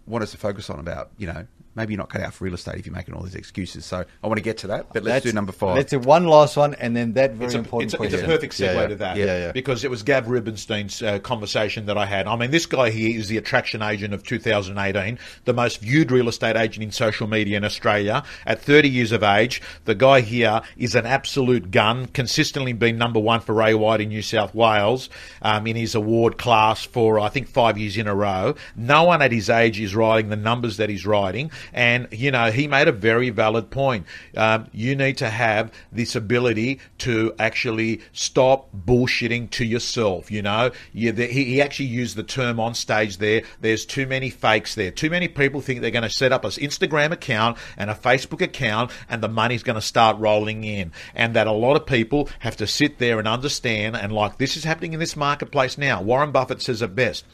want 0.06 0.24
us 0.24 0.32
to 0.32 0.36
focus 0.36 0.68
on 0.68 0.80
about 0.80 1.10
you 1.16 1.28
know 1.28 1.46
maybe 1.74 1.94
you're 1.94 1.98
not 1.98 2.10
cut 2.10 2.20
out 2.20 2.34
for 2.34 2.44
real 2.44 2.54
estate 2.54 2.76
if 2.76 2.86
you're 2.86 2.94
making 2.94 3.14
all 3.14 3.22
these 3.22 3.34
excuses. 3.34 3.84
So 3.84 4.04
I 4.22 4.26
want 4.26 4.38
to 4.38 4.42
get 4.42 4.58
to 4.58 4.68
that, 4.68 4.92
but 4.92 5.02
let's 5.02 5.24
do 5.24 5.32
number 5.32 5.52
five. 5.52 5.76
Let's 5.76 5.90
do 5.90 5.98
one 5.98 6.26
last 6.26 6.56
one 6.56 6.74
and 6.74 6.96
then 6.96 7.14
that 7.14 7.32
very 7.32 7.46
It's 7.46 7.54
a, 7.54 7.58
important 7.58 7.94
it's, 7.94 8.00
a, 8.00 8.04
it's 8.04 8.22
a 8.22 8.26
perfect 8.26 8.54
segue 8.54 8.74
Yeah, 8.74 8.80
yeah. 8.80 8.86
to 8.86 8.94
that. 8.96 9.16
Yeah, 9.16 9.24
yeah. 9.24 9.52
Because 9.52 9.84
it 9.84 9.90
was 9.90 10.02
Gav 10.02 10.28
Rubinstein's 10.28 11.02
uh, 11.02 11.18
conversation 11.20 11.86
that 11.86 11.96
I 11.96 12.06
had. 12.06 12.26
I 12.26 12.36
mean, 12.36 12.50
this 12.50 12.66
guy 12.66 12.90
here 12.90 13.18
is 13.18 13.28
the 13.28 13.36
attraction 13.38 13.82
agent 13.82 14.14
of 14.14 14.22
2018, 14.22 15.18
the 15.44 15.52
most 15.52 15.80
viewed 15.80 16.10
real 16.10 16.28
estate 16.28 16.56
agent 16.56 16.82
in 16.82 16.90
social 16.90 17.26
media 17.26 17.56
in 17.56 17.64
Australia. 17.64 18.22
At 18.46 18.60
30 18.60 18.88
years 18.88 19.12
of 19.12 19.22
age, 19.22 19.62
the 19.84 19.94
guy 19.94 20.20
here 20.20 20.62
is 20.76 20.94
an 20.94 21.06
absolute 21.06 21.70
gun, 21.70 22.06
consistently 22.06 22.72
been 22.72 22.98
number 22.98 23.20
one 23.20 23.40
for 23.40 23.54
Ray 23.54 23.74
White 23.74 24.00
in 24.00 24.08
New 24.08 24.22
South 24.22 24.54
Wales 24.54 25.08
um, 25.40 25.66
in 25.66 25.76
his 25.76 25.94
award 25.94 26.38
class 26.38 26.84
for, 26.84 27.18
I 27.18 27.28
think, 27.28 27.48
five 27.48 27.78
years 27.78 27.96
in 27.96 28.06
a 28.06 28.14
row. 28.14 28.54
No 28.76 29.04
one 29.04 29.22
at 29.22 29.32
his 29.32 29.50
age 29.50 29.80
is 29.80 29.94
writing 29.94 30.28
the 30.30 30.36
numbers 30.36 30.76
that 30.76 30.88
he's 30.88 31.06
writing. 31.06 31.50
And, 31.72 32.08
you 32.10 32.30
know, 32.30 32.50
he 32.50 32.68
made 32.68 32.88
a 32.88 32.92
very 32.92 33.30
valid 33.30 33.70
point. 33.70 34.06
Um, 34.36 34.66
you 34.72 34.96
need 34.96 35.18
to 35.18 35.30
have 35.30 35.72
this 35.90 36.16
ability 36.16 36.80
to 36.98 37.34
actually 37.38 38.00
stop 38.12 38.68
bullshitting 38.74 39.50
to 39.50 39.64
yourself. 39.64 40.30
You 40.30 40.42
know, 40.42 40.70
you, 40.92 41.12
the, 41.12 41.26
he, 41.26 41.44
he 41.44 41.62
actually 41.62 41.86
used 41.86 42.16
the 42.16 42.22
term 42.22 42.60
on 42.60 42.74
stage 42.74 43.18
there. 43.18 43.42
There's 43.60 43.86
too 43.86 44.06
many 44.06 44.30
fakes 44.30 44.74
there. 44.74 44.90
Too 44.90 45.10
many 45.10 45.28
people 45.28 45.60
think 45.60 45.80
they're 45.80 45.90
going 45.90 46.02
to 46.02 46.10
set 46.10 46.32
up 46.32 46.44
an 46.44 46.50
Instagram 46.52 47.12
account 47.12 47.58
and 47.76 47.90
a 47.90 47.94
Facebook 47.94 48.40
account 48.40 48.90
and 49.08 49.22
the 49.22 49.28
money's 49.28 49.62
going 49.62 49.76
to 49.76 49.80
start 49.80 50.18
rolling 50.18 50.64
in. 50.64 50.92
And 51.14 51.34
that 51.34 51.46
a 51.46 51.52
lot 51.52 51.76
of 51.76 51.86
people 51.86 52.28
have 52.40 52.56
to 52.56 52.66
sit 52.66 52.98
there 52.98 53.18
and 53.18 53.28
understand. 53.28 53.96
And 53.96 54.12
like 54.12 54.38
this 54.38 54.56
is 54.56 54.64
happening 54.64 54.92
in 54.92 55.00
this 55.00 55.16
marketplace 55.16 55.78
now. 55.78 56.02
Warren 56.02 56.32
Buffett 56.32 56.62
says 56.62 56.82
it 56.82 56.94
best 56.94 57.24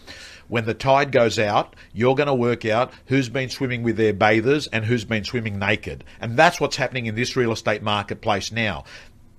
when 0.48 0.64
the 0.64 0.74
tide 0.74 1.12
goes 1.12 1.38
out, 1.38 1.76
you're 1.92 2.14
going 2.14 2.26
to 2.26 2.34
work 2.34 2.64
out 2.64 2.92
who's 3.06 3.28
been 3.28 3.50
swimming 3.50 3.82
with 3.82 3.96
their 3.96 4.12
bathers 4.12 4.66
and 4.66 4.84
who's 4.84 5.04
been 5.04 5.24
swimming 5.24 5.58
naked. 5.58 6.04
And 6.20 6.36
that's 6.36 6.60
what's 6.60 6.76
happening 6.76 7.06
in 7.06 7.14
this 7.14 7.36
real 7.36 7.52
estate 7.52 7.82
marketplace 7.82 8.50
now. 8.50 8.84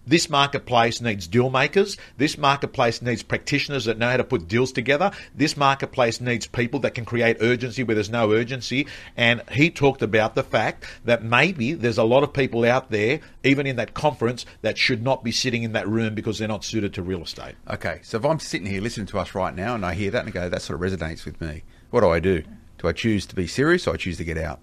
This 0.09 0.27
marketplace 0.27 1.01
needs 1.01 1.27
deal 1.27 1.51
makers. 1.51 1.95
This 2.17 2.35
marketplace 2.35 2.99
needs 2.99 3.21
practitioners 3.21 3.85
that 3.85 3.99
know 3.99 4.09
how 4.09 4.17
to 4.17 4.23
put 4.23 4.47
deals 4.47 4.71
together. 4.71 5.11
This 5.35 5.55
marketplace 5.55 6.19
needs 6.19 6.47
people 6.47 6.79
that 6.79 6.95
can 6.95 7.05
create 7.05 7.37
urgency 7.41 7.83
where 7.83 7.93
there's 7.93 8.09
no 8.09 8.31
urgency. 8.31 8.87
And 9.15 9.43
he 9.51 9.69
talked 9.69 10.01
about 10.01 10.33
the 10.33 10.41
fact 10.41 10.85
that 11.05 11.23
maybe 11.23 11.73
there's 11.73 11.99
a 11.99 12.03
lot 12.03 12.23
of 12.23 12.33
people 12.33 12.65
out 12.65 12.89
there, 12.89 13.19
even 13.43 13.67
in 13.67 13.75
that 13.75 13.93
conference, 13.93 14.47
that 14.63 14.79
should 14.79 15.03
not 15.03 15.23
be 15.23 15.31
sitting 15.31 15.61
in 15.61 15.73
that 15.73 15.87
room 15.87 16.15
because 16.15 16.39
they're 16.39 16.47
not 16.47 16.63
suited 16.63 16.95
to 16.95 17.03
real 17.03 17.21
estate. 17.21 17.53
Okay, 17.69 17.99
so 18.01 18.17
if 18.17 18.25
I'm 18.25 18.39
sitting 18.39 18.65
here 18.65 18.81
listening 18.81 19.05
to 19.07 19.19
us 19.19 19.35
right 19.35 19.55
now 19.55 19.75
and 19.75 19.85
I 19.85 19.93
hear 19.93 20.09
that 20.09 20.25
and 20.25 20.29
I 20.29 20.31
go, 20.31 20.49
that 20.49 20.63
sort 20.63 20.83
of 20.83 20.91
resonates 20.91 21.23
with 21.23 21.39
me, 21.39 21.61
what 21.91 22.01
do 22.01 22.09
I 22.09 22.19
do? 22.19 22.41
Do 22.79 22.87
I 22.87 22.93
choose 22.93 23.27
to 23.27 23.35
be 23.35 23.45
serious 23.45 23.85
or 23.85 23.93
I 23.93 23.97
choose 23.97 24.17
to 24.17 24.23
get 24.23 24.39
out? 24.39 24.59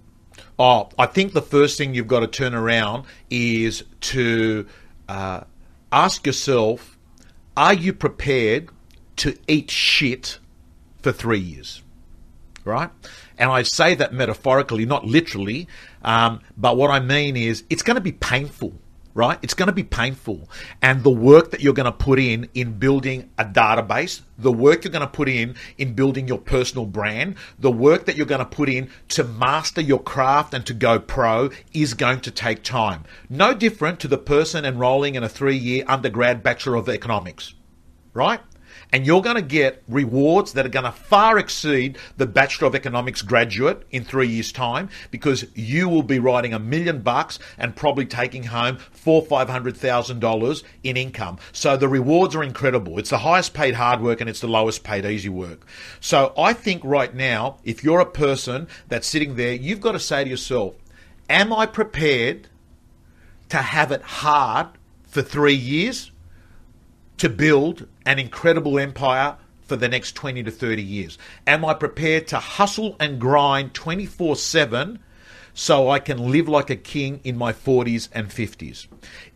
Oh, 0.58 0.88
I 0.98 1.06
think 1.06 1.34
the 1.34 1.42
first 1.42 1.78
thing 1.78 1.94
you've 1.94 2.08
got 2.08 2.20
to 2.20 2.26
turn 2.26 2.52
around 2.52 3.04
is 3.30 3.84
to 4.00 4.66
uh, 5.08 5.42
ask 5.92 6.26
yourself: 6.26 6.98
Are 7.56 7.74
you 7.74 7.92
prepared 7.92 8.68
to 9.16 9.36
eat 9.46 9.70
shit 9.70 10.38
for 11.02 11.12
three 11.12 11.38
years? 11.38 11.82
Right, 12.64 12.90
and 13.38 13.50
I 13.50 13.62
say 13.62 13.94
that 13.94 14.12
metaphorically, 14.12 14.86
not 14.86 15.04
literally. 15.04 15.68
Um, 16.02 16.40
but 16.56 16.76
what 16.76 16.90
I 16.90 17.00
mean 17.00 17.36
is, 17.36 17.62
it's 17.70 17.82
going 17.82 17.94
to 17.94 18.00
be 18.00 18.12
painful. 18.12 18.72
Right, 19.16 19.38
it's 19.40 19.54
going 19.54 19.68
to 19.68 19.72
be 19.72 19.82
painful, 19.82 20.46
and 20.82 21.02
the 21.02 21.08
work 21.08 21.50
that 21.52 21.62
you're 21.62 21.72
going 21.72 21.86
to 21.86 21.90
put 21.90 22.18
in 22.18 22.50
in 22.52 22.78
building 22.78 23.30
a 23.38 23.46
database, 23.46 24.20
the 24.36 24.52
work 24.52 24.84
you're 24.84 24.92
going 24.92 25.00
to 25.00 25.06
put 25.06 25.26
in 25.26 25.54
in 25.78 25.94
building 25.94 26.28
your 26.28 26.36
personal 26.36 26.84
brand, 26.84 27.36
the 27.58 27.70
work 27.70 28.04
that 28.04 28.18
you're 28.18 28.26
going 28.26 28.40
to 28.40 28.44
put 28.44 28.68
in 28.68 28.90
to 29.08 29.24
master 29.24 29.80
your 29.80 30.02
craft 30.02 30.52
and 30.52 30.66
to 30.66 30.74
go 30.74 30.98
pro 30.98 31.48
is 31.72 31.94
going 31.94 32.20
to 32.20 32.30
take 32.30 32.62
time. 32.62 33.04
No 33.30 33.54
different 33.54 34.00
to 34.00 34.08
the 34.08 34.18
person 34.18 34.66
enrolling 34.66 35.14
in 35.14 35.24
a 35.24 35.30
three 35.30 35.56
year 35.56 35.82
undergrad 35.88 36.42
Bachelor 36.42 36.74
of 36.74 36.86
Economics, 36.86 37.54
right? 38.12 38.42
And 38.92 39.04
you're 39.04 39.22
going 39.22 39.36
to 39.36 39.42
get 39.42 39.82
rewards 39.88 40.52
that 40.52 40.64
are 40.64 40.70
going 40.70 40.84
to 40.84 40.92
far 40.92 41.38
exceed 41.38 41.98
the 42.16 42.26
Bachelor 42.26 42.68
of 42.68 42.74
Economics 42.74 43.20
graduate 43.20 43.82
in 43.90 44.04
three 44.04 44.28
years' 44.28 44.52
time 44.52 44.88
because 45.10 45.44
you 45.54 45.88
will 45.88 46.02
be 46.02 46.18
writing 46.18 46.54
a 46.54 46.58
million 46.58 47.02
bucks 47.02 47.38
and 47.58 47.74
probably 47.74 48.06
taking 48.06 48.44
home 48.44 48.78
four, 48.92 49.22
five 49.22 49.48
hundred 49.48 49.76
thousand 49.76 50.20
dollars 50.20 50.62
in 50.82 50.96
income. 50.96 51.38
So 51.52 51.76
the 51.76 51.88
rewards 51.88 52.36
are 52.36 52.42
incredible. 52.42 52.98
It's 52.98 53.10
the 53.10 53.18
highest 53.18 53.54
paid 53.54 53.74
hard 53.74 54.00
work 54.00 54.20
and 54.20 54.30
it's 54.30 54.40
the 54.40 54.48
lowest 54.48 54.84
paid 54.84 55.04
easy 55.04 55.28
work. 55.28 55.66
So 56.00 56.32
I 56.38 56.52
think 56.52 56.82
right 56.84 57.14
now, 57.14 57.58
if 57.64 57.82
you're 57.82 58.00
a 58.00 58.06
person 58.06 58.68
that's 58.88 59.06
sitting 59.06 59.36
there, 59.36 59.52
you've 59.52 59.80
got 59.80 59.92
to 59.92 60.00
say 60.00 60.24
to 60.24 60.30
yourself, 60.30 60.74
Am 61.28 61.52
I 61.52 61.66
prepared 61.66 62.48
to 63.48 63.56
have 63.56 63.90
it 63.90 64.02
hard 64.02 64.68
for 65.08 65.22
three 65.22 65.54
years? 65.54 66.12
To 67.18 67.28
build 67.28 67.86
an 68.04 68.18
incredible 68.18 68.78
empire 68.78 69.36
for 69.62 69.76
the 69.76 69.88
next 69.88 70.12
20 70.12 70.42
to 70.44 70.50
30 70.50 70.82
years? 70.82 71.18
Am 71.46 71.64
I 71.64 71.74
prepared 71.74 72.28
to 72.28 72.38
hustle 72.38 72.96
and 73.00 73.20
grind 73.20 73.74
24 73.74 74.36
7 74.36 74.98
so 75.54 75.88
I 75.88 75.98
can 75.98 76.30
live 76.30 76.48
like 76.48 76.68
a 76.68 76.76
king 76.76 77.20
in 77.24 77.36
my 77.36 77.52
40s 77.52 78.08
and 78.12 78.28
50s? 78.28 78.86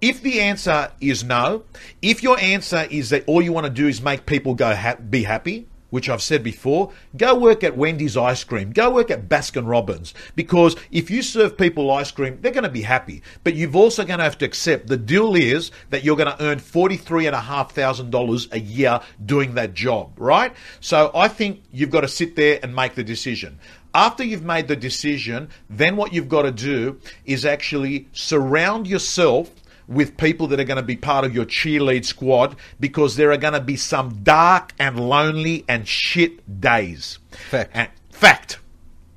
If 0.00 0.22
the 0.22 0.40
answer 0.40 0.92
is 1.00 1.24
no, 1.24 1.64
if 2.02 2.22
your 2.22 2.38
answer 2.38 2.86
is 2.90 3.10
that 3.10 3.24
all 3.26 3.42
you 3.42 3.52
want 3.52 3.66
to 3.66 3.72
do 3.72 3.88
is 3.88 4.02
make 4.02 4.26
people 4.26 4.54
go 4.54 4.74
ha- 4.74 4.96
be 4.96 5.22
happy, 5.22 5.66
which 5.90 6.08
I've 6.08 6.22
said 6.22 6.42
before, 6.42 6.92
go 7.16 7.34
work 7.38 7.62
at 7.62 7.76
Wendy's 7.76 8.16
ice 8.16 8.42
cream, 8.44 8.72
go 8.72 8.90
work 8.90 9.10
at 9.10 9.28
Baskin 9.28 9.68
Robbins, 9.68 10.14
because 10.34 10.76
if 10.90 11.10
you 11.10 11.22
serve 11.22 11.58
people 11.58 11.90
ice 11.90 12.10
cream, 12.10 12.38
they're 12.40 12.52
going 12.52 12.64
to 12.64 12.70
be 12.70 12.82
happy. 12.82 13.22
But 13.44 13.54
you've 13.54 13.76
also 13.76 14.04
going 14.04 14.18
to 14.18 14.24
have 14.24 14.38
to 14.38 14.44
accept 14.44 14.86
the 14.86 14.96
deal 14.96 15.34
is 15.34 15.70
that 15.90 16.04
you're 16.04 16.16
going 16.16 16.34
to 16.34 16.42
earn 16.42 16.58
forty-three 16.58 17.26
and 17.26 17.36
a 17.36 17.40
half 17.40 17.72
thousand 17.72 18.10
dollars 18.10 18.48
a 18.52 18.60
year 18.60 19.00
doing 19.24 19.54
that 19.54 19.74
job, 19.74 20.12
right? 20.16 20.52
So 20.80 21.10
I 21.14 21.28
think 21.28 21.62
you've 21.72 21.90
got 21.90 22.02
to 22.02 22.08
sit 22.08 22.36
there 22.36 22.58
and 22.62 22.74
make 22.74 22.94
the 22.94 23.04
decision. 23.04 23.58
After 23.92 24.22
you've 24.22 24.44
made 24.44 24.68
the 24.68 24.76
decision, 24.76 25.48
then 25.68 25.96
what 25.96 26.12
you've 26.12 26.28
got 26.28 26.42
to 26.42 26.52
do 26.52 27.00
is 27.24 27.44
actually 27.44 28.06
surround 28.12 28.86
yourself 28.86 29.50
with 29.90 30.16
people 30.16 30.46
that 30.46 30.60
are 30.60 30.64
going 30.64 30.76
to 30.76 30.82
be 30.82 30.96
part 30.96 31.24
of 31.24 31.34
your 31.34 31.44
cheerlead 31.44 32.04
squad 32.04 32.56
because 32.78 33.16
there 33.16 33.32
are 33.32 33.36
going 33.36 33.52
to 33.52 33.60
be 33.60 33.76
some 33.76 34.22
dark 34.22 34.72
and 34.78 35.08
lonely 35.08 35.64
and 35.68 35.86
shit 35.86 36.60
days. 36.60 37.18
Fact. 37.32 37.72
And, 37.74 37.88
fact. 38.10 38.60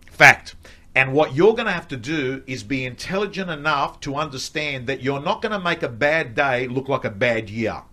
Fact. 0.07 0.55
And 0.95 1.13
what 1.13 1.35
you're 1.35 1.53
going 1.53 1.67
to 1.67 1.71
have 1.71 1.87
to 1.89 1.97
do 1.97 2.43
is 2.47 2.63
be 2.63 2.85
intelligent 2.85 3.49
enough 3.49 3.99
to 4.01 4.15
understand 4.15 4.87
that 4.87 5.01
you're 5.01 5.21
not 5.21 5.41
going 5.41 5.51
to 5.51 5.59
make 5.59 5.83
a 5.83 5.89
bad 5.89 6.35
day 6.35 6.67
look 6.67 6.89
like 6.89 7.05
a 7.05 7.09
bad 7.09 7.49
year. 7.49 7.83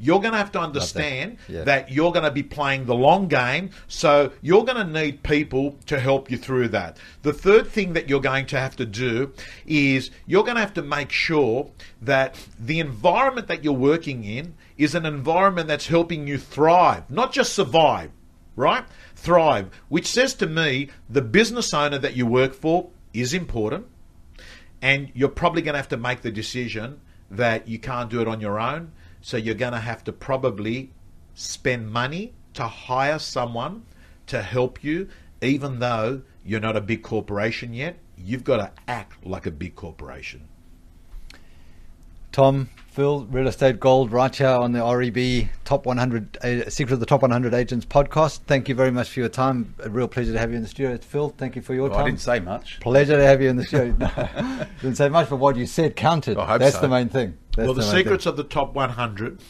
You're 0.00 0.20
going 0.20 0.32
to 0.32 0.38
have 0.38 0.52
to 0.52 0.60
understand 0.60 1.36
Yeah. 1.48 1.64
that 1.64 1.92
you're 1.92 2.10
going 2.10 2.24
to 2.24 2.30
be 2.30 2.42
playing 2.42 2.86
the 2.86 2.94
long 2.94 3.28
game, 3.28 3.70
so 3.86 4.32
you're 4.40 4.64
going 4.64 4.84
to 4.84 4.92
need 5.00 5.22
people 5.22 5.76
to 5.86 6.00
help 6.00 6.30
you 6.30 6.38
through 6.38 6.68
that. 6.68 6.96
The 7.22 7.32
third 7.34 7.68
thing 7.68 7.92
that 7.92 8.08
you're 8.08 8.20
going 8.20 8.46
to 8.46 8.58
have 8.58 8.76
to 8.76 8.86
do 8.86 9.32
is 9.66 10.10
you're 10.26 10.44
going 10.44 10.54
to 10.56 10.62
have 10.62 10.74
to 10.74 10.82
make 10.82 11.10
sure 11.12 11.70
that 12.00 12.34
the 12.58 12.80
environment 12.80 13.46
that 13.48 13.62
you're 13.62 13.72
working 13.74 14.24
in 14.24 14.54
is 14.78 14.94
an 14.94 15.04
environment 15.04 15.68
that's 15.68 15.88
helping 15.88 16.26
you 16.26 16.38
thrive, 16.38 17.10
not 17.10 17.32
just 17.32 17.52
survive, 17.52 18.10
right? 18.56 18.84
Thrive, 19.14 19.68
which 19.90 20.06
says 20.06 20.32
to 20.34 20.46
me 20.46 20.88
the 21.10 21.20
business 21.20 21.74
owner 21.74 21.98
that 21.98 22.16
you 22.16 22.24
work 22.26 22.54
for 22.54 22.88
is 23.12 23.34
important 23.34 23.86
and 24.80 25.10
you're 25.14 25.28
probably 25.28 25.60
going 25.60 25.74
to 25.74 25.78
have 25.78 25.88
to 25.88 25.96
make 25.96 26.22
the 26.22 26.30
decision 26.30 27.00
that 27.30 27.68
you 27.68 27.78
can't 27.78 28.08
do 28.10 28.20
it 28.22 28.28
on 28.28 28.40
your 28.40 28.58
own. 28.58 28.92
So 29.20 29.36
you're 29.36 29.54
going 29.54 29.72
to 29.72 29.80
have 29.80 30.04
to 30.04 30.12
probably 30.12 30.92
spend 31.34 31.90
money 31.90 32.32
to 32.54 32.64
hire 32.64 33.18
someone 33.18 33.84
to 34.26 34.42
help 34.42 34.82
you, 34.82 35.08
even 35.42 35.78
though 35.78 36.22
you're 36.44 36.60
not 36.60 36.76
a 36.76 36.80
big 36.80 37.02
corporation 37.02 37.72
yet. 37.74 37.98
You've 38.16 38.44
got 38.44 38.56
to 38.58 38.70
act 38.88 39.26
like 39.26 39.46
a 39.46 39.50
big 39.50 39.74
corporation. 39.76 40.48
Tom, 42.32 42.68
Phil, 42.86 43.24
Real 43.26 43.48
Estate 43.48 43.80
Gold, 43.80 44.12
right 44.12 44.34
here 44.34 44.46
on 44.46 44.70
the 44.72 44.80
REB 44.84 45.48
Top 45.64 45.84
100, 45.84 46.38
uh, 46.44 46.70
Secret 46.70 46.94
of 46.94 47.00
the 47.00 47.06
Top 47.06 47.22
100 47.22 47.52
Agents 47.54 47.84
podcast. 47.84 48.40
Thank 48.46 48.68
you 48.68 48.74
very 48.76 48.92
much 48.92 49.10
for 49.10 49.18
your 49.18 49.28
time. 49.28 49.74
A 49.82 49.90
real 49.90 50.06
pleasure 50.06 50.32
to 50.32 50.38
have 50.38 50.50
you 50.50 50.56
in 50.56 50.62
the 50.62 50.68
studio. 50.68 50.96
Phil, 50.98 51.30
thank 51.30 51.56
you 51.56 51.62
for 51.62 51.74
your 51.74 51.88
Well, 51.88 51.94
time. 51.98 52.02
I 52.02 52.08
didn't 52.10 52.20
say 52.20 52.38
much. 52.38 52.78
Pleasure 52.80 53.16
to 53.16 53.24
have 53.24 53.42
you 53.42 53.48
in 53.48 53.56
the 53.56 53.64
studio. 53.64 53.96
No, 53.98 54.64
didn't 54.80 54.96
say 54.96 55.08
much, 55.08 55.28
but 55.28 55.36
what 55.38 55.56
you 55.56 55.66
said 55.66 55.96
counted. 55.96 56.38
I 56.38 56.46
hope 56.46 56.60
That's 56.60 56.76
so. 56.76 56.82
the 56.82 56.88
main 56.88 57.08
thing. 57.08 57.36
That's 57.56 57.66
well, 57.66 57.74
the, 57.74 57.82
secrets 57.82 58.26
of 58.26 58.36
the 58.36 58.44
top 58.44 58.74
100, 58.74 59.40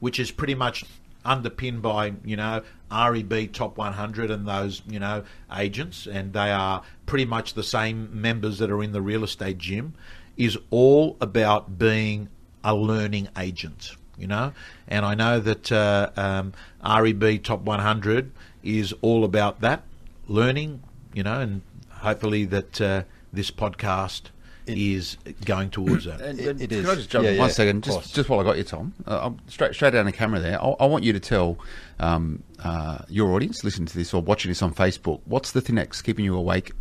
which 0.00 0.18
is 0.18 0.30
pretty 0.30 0.54
much 0.54 0.84
underpinned 1.24 1.82
by 1.82 2.14
you 2.24 2.36
know 2.36 2.62
REB 2.90 3.52
top 3.52 3.76
100 3.76 4.30
and 4.30 4.48
those 4.48 4.82
you 4.88 4.98
know 4.98 5.24
agents, 5.54 6.06
and 6.06 6.32
they 6.32 6.50
are 6.50 6.82
pretty 7.06 7.24
much 7.24 7.54
the 7.54 7.62
same 7.62 8.20
members 8.20 8.58
that 8.58 8.70
are 8.70 8.82
in 8.82 8.92
the 8.92 9.02
real 9.02 9.24
estate 9.24 9.58
gym, 9.58 9.94
is 10.36 10.58
all 10.70 11.16
about 11.20 11.78
being 11.78 12.28
a 12.64 12.74
learning 12.74 13.28
agent. 13.36 13.92
You 14.16 14.26
know, 14.26 14.52
and 14.88 15.04
I 15.04 15.14
know 15.14 15.38
that 15.38 15.70
uh, 15.70 16.10
um, 16.16 16.52
REB 16.84 17.42
top 17.44 17.60
100 17.60 18.32
is 18.64 18.92
all 19.00 19.22
about 19.24 19.60
that 19.60 19.84
learning. 20.26 20.82
You 21.14 21.22
know, 21.22 21.40
and 21.40 21.62
hopefully 21.90 22.44
that 22.46 22.80
uh, 22.80 23.02
this 23.32 23.50
podcast. 23.50 24.30
Is 24.68 25.16
going 25.44 25.70
towards 25.70 26.04
that. 26.04 26.20
And, 26.20 26.38
It- 26.40 26.48
and 26.48 26.60
it 26.62 26.70
can 26.70 26.78
is. 26.80 26.88
I 26.88 26.94
just 26.96 27.10
jump 27.10 27.24
Yeah, 27.24 27.30
in 27.30 27.36
yeah, 27.36 27.40
one 27.40 27.50
of 27.50 27.54
second? 27.56 27.84
Just, 27.84 28.14
just 28.14 28.28
while 28.28 28.40
I 28.40 28.44
got 28.44 28.56
you, 28.58 28.64
Tom. 28.64 28.92
Uh, 29.06 29.20
I'm 29.26 29.38
straight, 29.48 29.74
straight 29.74 29.92
down 29.92 30.06
the 30.06 30.12
camera 30.12 30.40
there. 30.40 30.62
I, 30.62 30.68
I 30.80 30.86
want 30.86 31.04
you 31.04 31.12
to 31.12 31.20
tell 31.20 31.58
um, 32.00 32.42
uh, 32.62 32.98
your 33.08 33.32
audience 33.32 33.64
listening 33.64 33.86
to 33.86 33.96
this 33.96 34.12
or 34.12 34.20
watching 34.22 34.50
this 34.50 34.62
on 34.62 34.74
Facebook 34.74 35.20
what's 35.24 35.52
the 35.52 35.60
thing 35.60 35.76
that's 35.76 36.02
keeping 36.02 36.24
you 36.24 36.36
awake 36.36 36.72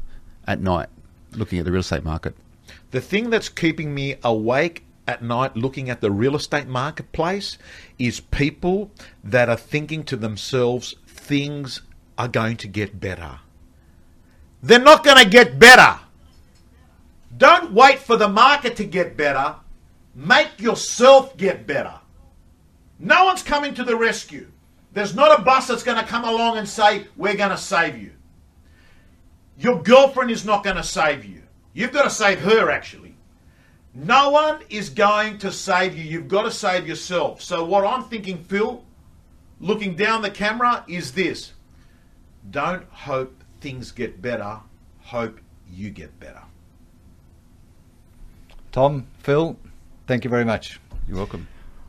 at 0.47 0.60
night 0.62 0.89
looking 1.34 1.60
at 1.60 1.65
the 1.65 1.71
real 1.71 1.82
estate 1.82 2.04
market? 2.04 2.36
The 2.91 3.02
thing 3.02 3.30
that's 3.30 3.50
keeping 3.50 3.93
me 3.93 4.15
awake 4.23 4.84
at 5.08 5.21
night 5.23 5.56
looking 5.56 5.89
at 5.89 6.02
the 6.02 6.12
real 6.12 6.36
estate 6.36 6.67
marketplace 6.67 7.58
is 7.97 8.19
people 8.19 8.91
that 9.23 9.47
are 9.50 9.56
thinking 9.58 10.04
to 10.06 10.15
themselves, 10.17 10.95
things 11.08 11.82
are 12.17 12.28
going 12.28 12.58
to 12.58 12.67
get 12.67 13.00
better. 13.00 13.39
They're 14.62 14.80
not 14.80 15.04
going 15.04 15.17
to 15.23 15.30
get 15.30 15.60
better. 15.60 16.00
Don't 17.38 17.71
wait 17.73 18.00
for 18.00 18.17
the 18.17 18.30
market 18.30 18.76
to 18.78 18.84
get 18.84 19.15
better. 19.15 19.56
Make 20.15 20.60
yourself 20.60 21.38
get 21.38 21.67
better. 21.67 21.93
No 23.00 23.26
one's 23.26 23.43
coming 23.43 23.73
to 23.76 23.84
the 23.84 23.95
rescue. 23.95 24.52
There's 24.93 25.15
not 25.15 25.39
a 25.39 25.43
bus 25.43 25.67
that's 25.67 25.84
going 25.84 26.00
to 26.00 26.10
come 26.10 26.23
along 26.23 26.58
and 26.58 26.67
say, 26.67 27.08
We're 27.15 27.36
going 27.36 27.52
to 27.52 27.58
save 27.58 27.97
you. 27.97 28.12
Your 29.60 29.82
girlfriend 29.82 30.32
is 30.32 30.45
not 30.45 30.63
going 30.63 30.78
to 30.78 30.84
save 30.84 31.26
you. 31.26 31.43
You've 31.73 31.91
got 31.93 32.04
to 32.04 32.10
save 32.10 32.39
her, 32.39 32.71
actually. 32.71 33.15
No 33.93 34.30
one 34.30 34.62
is 34.69 34.89
going 34.89 35.38
to 35.39 35.52
save 35.52 35.97
you. 35.97 36.04
You've 36.04 36.28
got 36.28 36.43
to 36.43 36.52
save 36.52 36.88
yourself. 36.88 37.41
So, 37.41 37.63
what 37.63 37.86
I'm 37.86 38.04
thinking, 38.04 38.43
Phil, 38.43 38.84
looking 39.60 39.95
down 39.95 40.21
the 40.21 40.30
camera, 40.30 40.84
is 40.88 41.12
this 41.12 41.54
don't 42.50 42.84
hope 42.89 43.43
things 43.62 43.91
get 43.91 44.21
better, 44.21 44.60
hope 45.00 45.39
you 45.69 45.89
get 45.89 46.19
better. 46.19 46.43
Tom, 48.71 49.08
Phil, 49.19 49.58
thank 50.08 50.23
you 50.23 50.30
very 50.30 50.45
much. 50.45 50.80
You're 51.08 51.17
welcome. 51.17 51.47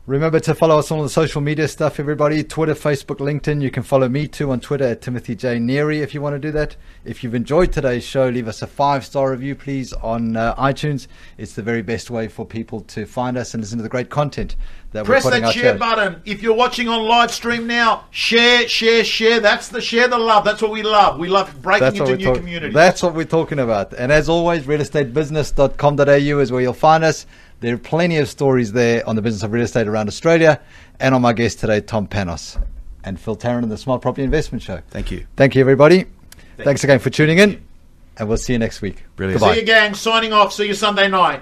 Remember 0.09 0.39
to 0.39 0.55
follow 0.55 0.79
us 0.79 0.89
on 0.89 0.97
all 0.97 1.03
the 1.03 1.09
social 1.09 1.39
media 1.39 1.67
stuff, 1.67 1.99
everybody. 1.99 2.43
Twitter, 2.43 2.73
Facebook, 2.73 3.17
LinkedIn. 3.17 3.61
You 3.61 3.69
can 3.69 3.83
follow 3.83 4.09
me 4.09 4.27
too 4.27 4.49
on 4.49 4.59
Twitter 4.59 4.85
at 4.85 5.03
Timothy 5.03 5.35
J. 5.35 5.57
Neary 5.57 6.01
if 6.01 6.15
you 6.15 6.21
want 6.21 6.33
to 6.33 6.39
do 6.39 6.51
that. 6.51 6.75
If 7.05 7.23
you've 7.23 7.35
enjoyed 7.35 7.71
today's 7.71 8.03
show, 8.03 8.27
leave 8.27 8.47
us 8.47 8.63
a 8.63 8.67
five 8.67 9.05
star 9.05 9.29
review, 9.29 9.53
please, 9.53 9.93
on 9.93 10.35
uh, 10.35 10.55
iTunes. 10.55 11.05
It's 11.37 11.53
the 11.53 11.61
very 11.61 11.83
best 11.83 12.09
way 12.09 12.27
for 12.27 12.43
people 12.43 12.81
to 12.81 13.05
find 13.05 13.37
us 13.37 13.53
and 13.53 13.61
listen 13.61 13.77
to 13.77 13.83
the 13.83 13.89
great 13.89 14.09
content 14.09 14.55
that 14.93 15.05
Press 15.05 15.23
we're 15.23 15.29
putting 15.29 15.45
out 15.45 15.53
there. 15.53 15.75
Press 15.75 15.79
that 15.79 15.79
share 15.79 15.93
here. 15.93 16.11
button. 16.13 16.21
If 16.25 16.41
you're 16.41 16.55
watching 16.55 16.87
on 16.87 17.07
live 17.07 17.29
stream 17.29 17.67
now, 17.67 18.05
share, 18.09 18.67
share, 18.67 19.03
share. 19.03 19.39
That's 19.39 19.67
the 19.67 19.79
share 19.79 20.07
the 20.07 20.17
love. 20.17 20.43
That's 20.43 20.63
what 20.63 20.71
we 20.71 20.81
love. 20.81 21.19
We 21.19 21.27
love 21.27 21.61
breaking 21.61 21.81
That's 21.81 21.99
into 21.99 22.17
new 22.17 22.25
talk- 22.25 22.37
communities. 22.37 22.73
that's 22.73 23.03
what 23.03 23.13
we're 23.13 23.25
talking 23.25 23.59
about. 23.59 23.93
And 23.93 24.11
as 24.11 24.27
always, 24.27 24.63
realestatebusiness.com.au 24.63 26.39
is 26.39 26.51
where 26.51 26.61
you'll 26.61 26.73
find 26.73 27.03
us. 27.03 27.27
There 27.61 27.73
are 27.73 27.77
plenty 27.77 28.17
of 28.17 28.29
stories 28.29 28.71
there 28.71 29.07
on 29.07 29.15
the 29.15 29.21
business 29.21 29.43
of 29.43 29.51
real 29.51 29.63
estate 29.63 29.87
around 29.87 30.07
Australia. 30.07 30.61
And 30.99 31.13
on 31.13 31.21
my 31.21 31.33
guest 31.33 31.59
today, 31.59 31.81
Tom 31.81 32.07
Panos 32.07 32.61
and 33.03 33.19
Phil 33.19 33.35
Tarrant 33.35 33.63
of 33.63 33.69
the 33.69 33.77
Smart 33.77 34.01
Property 34.01 34.23
Investment 34.23 34.61
Show. 34.61 34.81
Thank 34.89 35.11
you. 35.11 35.25
Thank 35.35 35.55
you, 35.55 35.61
everybody. 35.61 36.05
Thanks 36.57 36.83
again 36.83 36.99
for 36.99 37.09
tuning 37.09 37.37
in. 37.37 37.61
And 38.17 38.27
we'll 38.27 38.37
see 38.37 38.53
you 38.53 38.59
next 38.59 38.81
week. 38.81 39.03
Brilliant. 39.15 39.39
Goodbye. 39.39 39.55
See 39.55 39.61
you, 39.61 39.65
gang. 39.65 39.93
Signing 39.93 40.33
off. 40.33 40.53
See 40.53 40.67
you 40.67 40.73
Sunday 40.73 41.07
night. 41.07 41.41